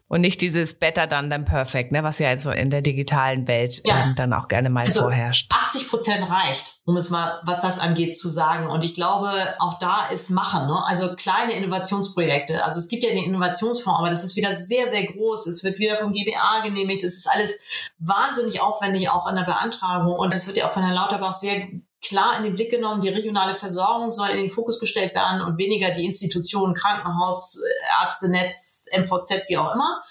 Und 0.09 0.21
nicht 0.21 0.41
dieses 0.41 0.73
better 0.73 1.05
done 1.05 1.29
than 1.29 1.45
perfect, 1.45 1.91
ne, 1.91 2.03
was 2.03 2.17
ja 2.17 2.31
jetzt 2.31 2.43
so 2.43 2.49
in 2.49 2.71
der 2.71 2.81
digitalen 2.81 3.47
Welt 3.47 3.83
ja. 3.85 4.05
ähm, 4.05 4.15
dann 4.15 4.33
auch 4.33 4.47
gerne 4.47 4.71
mal 4.71 4.81
also 4.81 5.01
vorherrscht. 5.01 5.51
80 5.53 5.87
Prozent 5.87 6.27
reicht, 6.27 6.81
um 6.85 6.97
es 6.97 7.11
mal, 7.11 7.39
was 7.43 7.61
das 7.61 7.77
angeht, 7.77 8.17
zu 8.17 8.27
sagen. 8.27 8.65
Und 8.67 8.83
ich 8.83 8.95
glaube, 8.95 9.31
auch 9.59 9.77
da 9.77 10.07
ist 10.11 10.31
Machen, 10.31 10.65
ne? 10.65 10.83
also 10.87 11.15
kleine 11.15 11.53
Innovationsprojekte. 11.53 12.65
Also 12.65 12.79
es 12.79 12.87
gibt 12.87 13.03
ja 13.03 13.11
den 13.11 13.23
Innovationsfonds, 13.23 13.99
aber 13.99 14.09
das 14.09 14.23
ist 14.23 14.35
wieder 14.35 14.55
sehr, 14.55 14.89
sehr 14.89 15.05
groß. 15.05 15.45
Es 15.45 15.63
wird 15.63 15.77
wieder 15.77 15.97
vom 15.97 16.11
GBA 16.11 16.61
genehmigt. 16.63 17.03
Es 17.03 17.17
ist 17.17 17.29
alles 17.29 17.91
wahnsinnig 17.99 18.61
aufwendig, 18.61 19.11
auch 19.11 19.29
in 19.29 19.35
der 19.35 19.43
Beantragung. 19.43 20.13
Und 20.13 20.33
es 20.33 20.47
wird 20.47 20.57
ja 20.57 20.65
auch 20.65 20.71
von 20.71 20.81
Herrn 20.81 20.95
Lauterbach 20.95 21.33
sehr 21.33 21.55
klar 22.01 22.37
in 22.37 22.43
den 22.43 22.55
Blick 22.55 22.71
genommen, 22.71 23.01
die 23.01 23.09
regionale 23.09 23.55
Versorgung 23.55 24.11
soll 24.11 24.29
in 24.29 24.37
den 24.37 24.49
Fokus 24.49 24.79
gestellt 24.79 25.13
werden 25.13 25.41
und 25.41 25.57
weniger 25.57 25.91
die 25.91 26.05
Institutionen, 26.05 26.73
Krankenhaus, 26.73 27.59
Ärztenetz, 28.01 28.85
MVZ, 28.97 29.43
wie 29.47 29.57
auch 29.57 29.73
immer. 29.73 30.01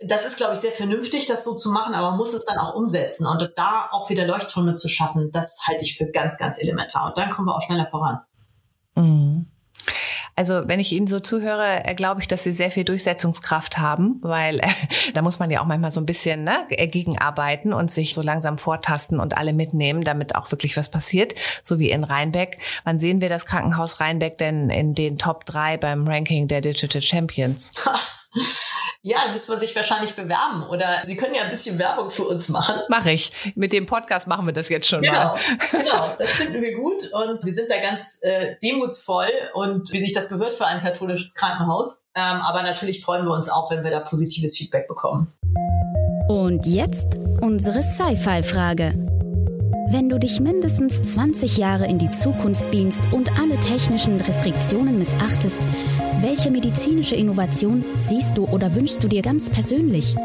Das 0.00 0.26
ist, 0.26 0.36
glaube 0.36 0.54
ich, 0.54 0.60
sehr 0.60 0.72
vernünftig, 0.72 1.26
das 1.26 1.44
so 1.44 1.54
zu 1.54 1.70
machen, 1.70 1.94
aber 1.94 2.10
man 2.10 2.18
muss 2.18 2.34
es 2.34 2.44
dann 2.44 2.58
auch 2.58 2.74
umsetzen 2.74 3.26
und 3.26 3.52
da 3.56 3.88
auch 3.92 4.10
wieder 4.10 4.26
Leuchttürme 4.26 4.74
zu 4.74 4.88
schaffen, 4.88 5.30
das 5.32 5.60
halte 5.66 5.84
ich 5.84 5.96
für 5.96 6.06
ganz, 6.10 6.38
ganz 6.38 6.60
elementar. 6.60 7.06
Und 7.06 7.18
dann 7.18 7.30
kommen 7.30 7.48
wir 7.48 7.56
auch 7.56 7.62
schneller 7.62 7.86
voran. 7.86 8.20
Mhm. 8.94 9.46
Also 10.36 10.68
wenn 10.68 10.78
ich 10.78 10.92
Ihnen 10.92 11.06
so 11.06 11.18
zuhöre, 11.18 11.84
äh, 11.84 11.94
glaube 11.94 12.20
ich, 12.20 12.28
dass 12.28 12.44
Sie 12.44 12.52
sehr 12.52 12.70
viel 12.70 12.84
Durchsetzungskraft 12.84 13.78
haben, 13.78 14.18
weil 14.20 14.60
äh, 14.60 14.68
da 15.14 15.22
muss 15.22 15.38
man 15.38 15.50
ja 15.50 15.62
auch 15.62 15.66
manchmal 15.66 15.92
so 15.92 16.00
ein 16.00 16.06
bisschen 16.06 16.44
ne, 16.44 16.66
gegenarbeiten 16.68 17.72
und 17.72 17.90
sich 17.90 18.14
so 18.14 18.20
langsam 18.20 18.58
vortasten 18.58 19.18
und 19.18 19.36
alle 19.36 19.54
mitnehmen, 19.54 20.04
damit 20.04 20.36
auch 20.36 20.50
wirklich 20.52 20.76
was 20.76 20.90
passiert, 20.90 21.34
so 21.62 21.78
wie 21.78 21.90
in 21.90 22.04
Rheinbeck. 22.04 22.58
Wann 22.84 22.98
sehen 22.98 23.22
wir 23.22 23.30
das 23.30 23.46
Krankenhaus 23.46 24.00
Rheinbeck 24.00 24.36
denn 24.36 24.68
in 24.68 24.94
den 24.94 25.16
Top 25.16 25.46
3 25.46 25.78
beim 25.78 26.06
Ranking 26.06 26.48
der 26.48 26.60
Digital 26.60 27.00
Champions? 27.00 27.72
Ja, 29.06 29.18
dann 29.22 29.30
müssen 29.30 29.52
wir 29.52 29.58
sich 29.60 29.76
wahrscheinlich 29.76 30.16
bewerben. 30.16 30.64
Oder 30.68 30.88
Sie 31.04 31.16
können 31.16 31.32
ja 31.36 31.42
ein 31.42 31.48
bisschen 31.48 31.78
Werbung 31.78 32.10
für 32.10 32.24
uns 32.24 32.48
machen. 32.48 32.74
Mache 32.88 33.12
ich. 33.12 33.30
Mit 33.54 33.72
dem 33.72 33.86
Podcast 33.86 34.26
machen 34.26 34.46
wir 34.46 34.52
das 34.52 34.68
jetzt 34.68 34.88
schon 34.88 35.00
genau, 35.00 35.36
mal. 35.36 35.40
Genau, 35.70 36.12
das 36.18 36.32
finden 36.32 36.60
wir 36.60 36.74
gut. 36.74 37.12
Und 37.12 37.44
wir 37.44 37.54
sind 37.54 37.70
da 37.70 37.78
ganz 37.80 38.18
äh, 38.22 38.56
demutsvoll 38.64 39.28
und 39.54 39.92
wie 39.92 40.00
sich 40.00 40.12
das 40.12 40.28
gehört 40.28 40.56
für 40.56 40.66
ein 40.66 40.80
katholisches 40.80 41.34
Krankenhaus. 41.34 42.02
Ähm, 42.16 42.40
aber 42.40 42.64
natürlich 42.64 43.00
freuen 43.00 43.24
wir 43.26 43.32
uns 43.32 43.48
auch, 43.48 43.70
wenn 43.70 43.84
wir 43.84 43.92
da 43.92 44.00
positives 44.00 44.56
Feedback 44.56 44.88
bekommen. 44.88 45.32
Und 46.28 46.66
jetzt 46.66 47.16
unsere 47.40 47.84
Sci-Fi-Frage. 47.84 49.05
Wenn 49.88 50.08
du 50.08 50.18
dich 50.18 50.40
mindestens 50.40 51.00
20 51.00 51.58
Jahre 51.58 51.86
in 51.86 51.98
die 51.98 52.10
Zukunft 52.10 52.68
beamst 52.72 53.02
und 53.12 53.38
alle 53.38 53.58
technischen 53.60 54.20
Restriktionen 54.20 54.98
missachtest, 54.98 55.60
welche 56.20 56.50
medizinische 56.50 57.14
Innovation 57.14 57.84
siehst 57.96 58.36
du 58.36 58.46
oder 58.46 58.74
wünschst 58.74 59.00
du 59.04 59.06
dir 59.06 59.22
ganz 59.22 59.48
persönlich? 59.48 60.16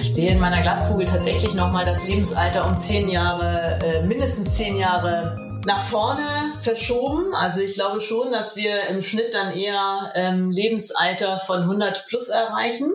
Ich 0.00 0.14
sehe 0.14 0.32
in 0.32 0.40
meiner 0.40 0.62
Glaskugel 0.62 1.06
tatsächlich 1.06 1.54
nochmal 1.54 1.84
das 1.84 2.08
Lebensalter 2.08 2.66
um 2.66 2.80
zehn 2.80 3.08
Jahre, 3.08 3.78
äh, 3.84 4.04
mindestens 4.04 4.56
zehn 4.56 4.76
Jahre 4.76 5.60
nach 5.64 5.84
vorne 5.84 6.26
verschoben. 6.60 7.32
Also 7.34 7.60
ich 7.60 7.74
glaube 7.74 8.00
schon, 8.00 8.32
dass 8.32 8.56
wir 8.56 8.88
im 8.88 9.00
Schnitt 9.00 9.32
dann 9.32 9.54
eher 9.54 10.12
ähm, 10.16 10.50
Lebensalter 10.50 11.38
von 11.38 11.60
100 11.60 12.08
plus 12.08 12.30
erreichen. 12.30 12.90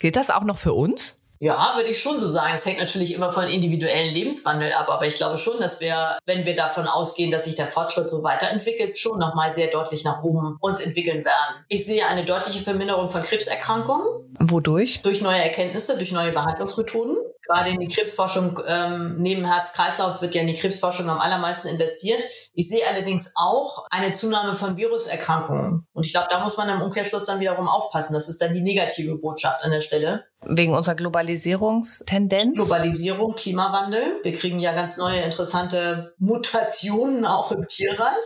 Gilt 0.00 0.16
das 0.16 0.30
auch 0.30 0.44
noch 0.44 0.56
für 0.56 0.72
uns? 0.72 1.16
Ja, 1.38 1.72
würde 1.76 1.90
ich 1.90 2.00
schon 2.00 2.18
so 2.18 2.28
sagen. 2.28 2.52
Es 2.54 2.64
hängt 2.64 2.78
natürlich 2.78 3.14
immer 3.14 3.32
von 3.32 3.48
individuellen 3.48 4.14
Lebenswandel 4.14 4.72
ab, 4.72 4.88
aber 4.88 5.06
ich 5.06 5.16
glaube 5.16 5.38
schon, 5.38 5.58
dass 5.60 5.80
wir, 5.80 6.18
wenn 6.24 6.44
wir 6.46 6.54
davon 6.54 6.86
ausgehen, 6.86 7.30
dass 7.30 7.44
sich 7.44 7.56
der 7.56 7.66
Fortschritt 7.66 8.08
so 8.08 8.22
weiterentwickelt, 8.22 8.98
schon 8.98 9.18
nochmal 9.18 9.54
sehr 9.54 9.68
deutlich 9.68 10.04
nach 10.04 10.22
oben 10.22 10.56
uns 10.60 10.80
entwickeln 10.80 11.24
werden. 11.24 11.64
Ich 11.68 11.84
sehe 11.84 12.06
eine 12.06 12.24
deutliche 12.24 12.62
Verminderung 12.62 13.08
von 13.08 13.22
Krebserkrankungen. 13.22 14.06
Wodurch? 14.40 15.00
Durch 15.02 15.20
neue 15.20 15.38
Erkenntnisse, 15.38 15.96
durch 15.96 16.12
neue 16.12 16.32
Behandlungsmethoden. 16.32 17.16
Gerade 17.46 17.70
in 17.70 17.80
die 17.80 17.88
Krebsforschung 17.88 18.60
ähm, 18.66 19.16
neben 19.18 19.44
Herz-Kreislauf 19.44 20.20
wird 20.20 20.34
ja 20.34 20.40
in 20.40 20.48
die 20.48 20.54
Krebsforschung 20.54 21.08
am 21.08 21.20
allermeisten 21.20 21.68
investiert. 21.68 22.22
Ich 22.54 22.68
sehe 22.68 22.86
allerdings 22.88 23.32
auch 23.36 23.86
eine 23.90 24.10
Zunahme 24.10 24.54
von 24.54 24.76
Viruserkrankungen. 24.76 25.86
Und 25.92 26.06
ich 26.06 26.12
glaube, 26.12 26.28
da 26.30 26.40
muss 26.40 26.56
man 26.56 26.68
im 26.68 26.82
Umkehrschluss 26.82 27.26
dann 27.26 27.40
wiederum 27.40 27.68
aufpassen. 27.68 28.14
Das 28.14 28.28
ist 28.28 28.42
dann 28.42 28.52
die 28.52 28.62
negative 28.62 29.18
Botschaft 29.18 29.64
an 29.64 29.70
der 29.70 29.80
Stelle. 29.80 30.24
Wegen 30.44 30.74
unserer 30.74 30.94
Globalisierungstendenz? 30.94 32.56
Globalisierung, 32.56 33.34
Klimawandel. 33.34 34.20
Wir 34.22 34.32
kriegen 34.32 34.58
ja 34.58 34.72
ganz 34.72 34.96
neue, 34.96 35.20
interessante 35.20 36.14
Mutationen 36.18 37.24
auch 37.24 37.52
im 37.52 37.66
Tierreich. 37.66 38.24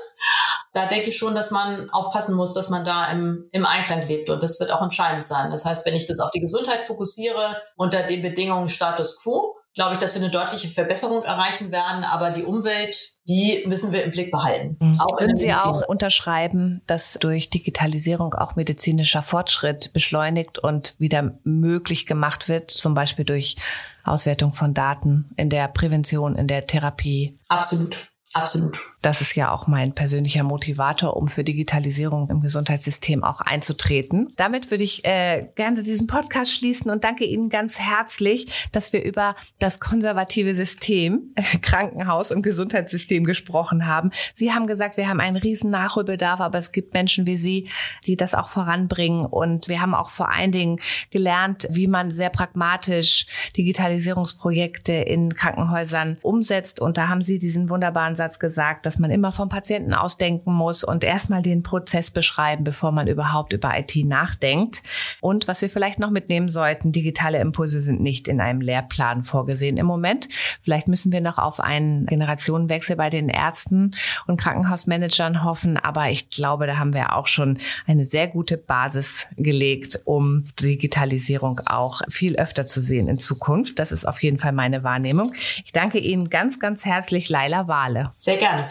Da 0.73 0.87
denke 0.87 1.09
ich 1.09 1.17
schon, 1.17 1.35
dass 1.35 1.51
man 1.51 1.91
aufpassen 1.91 2.37
muss, 2.37 2.55
dass 2.55 2.69
man 2.71 2.85
da 2.85 3.11
im, 3.11 3.49
im 3.53 3.67
Einklang 3.67 4.07
lebt. 4.07 4.31
Und 4.31 4.43
das 4.43 4.61
wird 4.61 4.73
auch 4.73 4.83
entscheidend 4.83 5.25
sein. 5.25 5.51
Das 5.51 5.65
heißt, 5.65 5.85
wenn 5.87 5.95
ich 5.95 6.07
das 6.07 6.21
auf 6.21 6.31
die 6.31 6.41
Gesundheit 6.41 6.83
fokussiere, 6.83 7.57
unter 7.77 8.03
den 8.05 8.23
Bedingungen 8.23 8.69
Status 8.69 9.21
quo, 9.23 9.57
glaube 9.75 9.95
ich, 9.95 9.99
dass 9.99 10.15
wir 10.15 10.23
eine 10.23 10.31
deutliche 10.31 10.69
Verbesserung 10.69 11.23
erreichen 11.25 11.71
werden. 11.71 12.05
Aber 12.05 12.31
die 12.31 12.43
Umwelt, 12.43 12.97
die 13.29 13.63
müssen 13.67 13.93
wir 13.93 14.05
im 14.05 14.11
Blick 14.11 14.31
behalten. 14.31 14.77
Mhm. 14.81 15.01
Auch 15.01 15.17
Können 15.17 15.37
Sie 15.37 15.53
auch 15.53 15.89
unterschreiben, 15.89 16.83
dass 16.87 17.15
durch 17.21 17.51
Digitalisierung 17.51 18.35
auch 18.35 18.57
medizinischer 18.57 19.23
Fortschritt 19.23 19.93
beschleunigt 19.93 20.59
und 20.59 20.95
wieder 20.99 21.39
möglich 21.45 22.07
gemacht 22.07 22.49
wird, 22.49 22.71
zum 22.71 22.95
Beispiel 22.95 23.25
durch 23.25 23.57
Auswertung 24.05 24.53
von 24.53 24.75
Daten 24.75 25.31
in 25.37 25.51
der 25.51 25.69
Prävention, 25.69 26.37
in 26.37 26.47
der 26.47 26.67
Therapie? 26.67 27.39
Absolut. 27.49 27.97
Absolut. 28.33 28.79
Das 29.03 29.23
ist 29.23 29.35
ja 29.35 29.51
auch 29.51 29.67
mein 29.67 29.95
persönlicher 29.95 30.43
Motivator, 30.43 31.17
um 31.17 31.29
für 31.29 31.43
Digitalisierung 31.43 32.29
im 32.29 32.43
Gesundheitssystem 32.43 33.25
auch 33.25 33.41
einzutreten. 33.41 34.29
Damit 34.37 34.71
würde 34.71 34.85
ich 34.85 35.05
äh, 35.07 35.49
gerne 35.55 35.83
diesen 35.83 36.07
Podcast 36.07 36.53
schließen 36.53 36.91
und 36.91 37.03
danke 37.03 37.25
Ihnen 37.25 37.49
ganz 37.49 37.81
herzlich, 37.81 38.69
dass 38.73 38.93
wir 38.93 39.03
über 39.03 39.37
das 39.59 39.81
konservative 39.81 40.55
System, 40.55 41.33
äh, 41.35 41.43
Krankenhaus 41.63 42.31
und 42.31 42.43
Gesundheitssystem 42.43 43.25
gesprochen 43.25 43.87
haben. 43.87 44.11
Sie 44.35 44.53
haben 44.53 44.67
gesagt, 44.67 44.99
wir 44.99 45.09
haben 45.09 45.21
einen 45.21 45.37
riesen 45.37 45.71
Nachholbedarf, 45.71 46.41
aber 46.41 46.59
es 46.59 46.71
gibt 46.71 46.93
Menschen 46.93 47.27
wie 47.27 47.39
Sie, 47.39 47.71
die 48.07 48.17
das 48.17 48.35
auch 48.35 48.51
voranbringen. 48.51 49.25
Und 49.25 49.69
wir 49.69 49.81
haben 49.81 49.95
auch 49.95 50.11
vor 50.11 50.31
allen 50.31 50.53
Dingen 50.53 50.79
gelernt, 51.11 51.67
wie 51.71 51.87
man 51.87 52.11
sehr 52.11 52.29
pragmatisch 52.29 53.27
Digitalisierungsprojekte 53.57 54.93
in 54.93 55.35
Krankenhäusern 55.35 56.19
umsetzt. 56.21 56.81
Und 56.81 56.99
da 56.99 57.09
haben 57.09 57.23
Sie 57.23 57.39
diesen 57.39 57.71
wunderbaren 57.71 58.11
Ansatz 58.11 58.41
gesagt, 58.41 58.87
dass 58.91 58.99
man 58.99 59.13
immer 59.13 59.31
vom 59.31 59.49
Patienten 59.49 59.95
ausdenken 59.95 60.53
muss 60.53 60.83
und 60.83 61.05
erstmal 61.05 61.43
den 61.43 61.63
Prozess 61.63 62.11
beschreiben, 62.11 62.65
bevor 62.65 62.91
man 62.91 63.07
überhaupt 63.07 63.53
über 63.53 63.79
IT 63.79 63.95
nachdenkt. 64.05 64.83
Und 65.21 65.47
was 65.47 65.63
wir 65.63 65.71
vielleicht 65.71 66.01
noch 66.01 66.11
mitnehmen 66.11 66.49
sollten, 66.49 66.91
digitale 66.91 67.39
Impulse 67.39 67.81
sind 67.81 68.01
nicht 68.01 68.27
in 68.27 68.41
einem 68.41 68.61
Lehrplan 68.61 69.23
vorgesehen 69.23 69.77
im 69.77 69.87
Moment. 69.87 70.27
Vielleicht 70.61 70.89
müssen 70.89 71.13
wir 71.13 71.21
noch 71.21 71.39
auf 71.39 71.61
einen 71.61 72.05
Generationenwechsel 72.07 72.97
bei 72.97 73.11
den 73.11 73.29
Ärzten 73.29 73.93
und 74.27 74.41
Krankenhausmanagern 74.41 75.45
hoffen, 75.45 75.77
aber 75.77 76.11
ich 76.11 76.29
glaube, 76.29 76.67
da 76.67 76.77
haben 76.77 76.93
wir 76.93 77.15
auch 77.15 77.29
schon 77.29 77.59
eine 77.87 78.05
sehr 78.05 78.27
gute 78.27 78.57
Basis 78.57 79.29
gelegt, 79.37 80.01
um 80.05 80.43
Digitalisierung 80.61 81.61
auch 81.67 82.03
viel 82.09 82.35
öfter 82.35 82.67
zu 82.67 82.81
sehen 82.81 83.07
in 83.07 83.21
Zukunft. 83.21 83.79
Das 83.79 83.93
ist 83.93 84.05
auf 84.09 84.21
jeden 84.21 84.41
Fall 84.41 84.51
meine 84.51 84.83
Wahrnehmung. 84.83 85.33
Ich 85.65 85.71
danke 85.71 85.99
Ihnen 85.99 86.29
ganz, 86.29 86.59
ganz 86.59 86.85
herzlich, 86.85 87.29
Laila 87.29 87.69
Wale. 87.69 88.11
Sehr 88.17 88.37
gerne, 88.37 88.67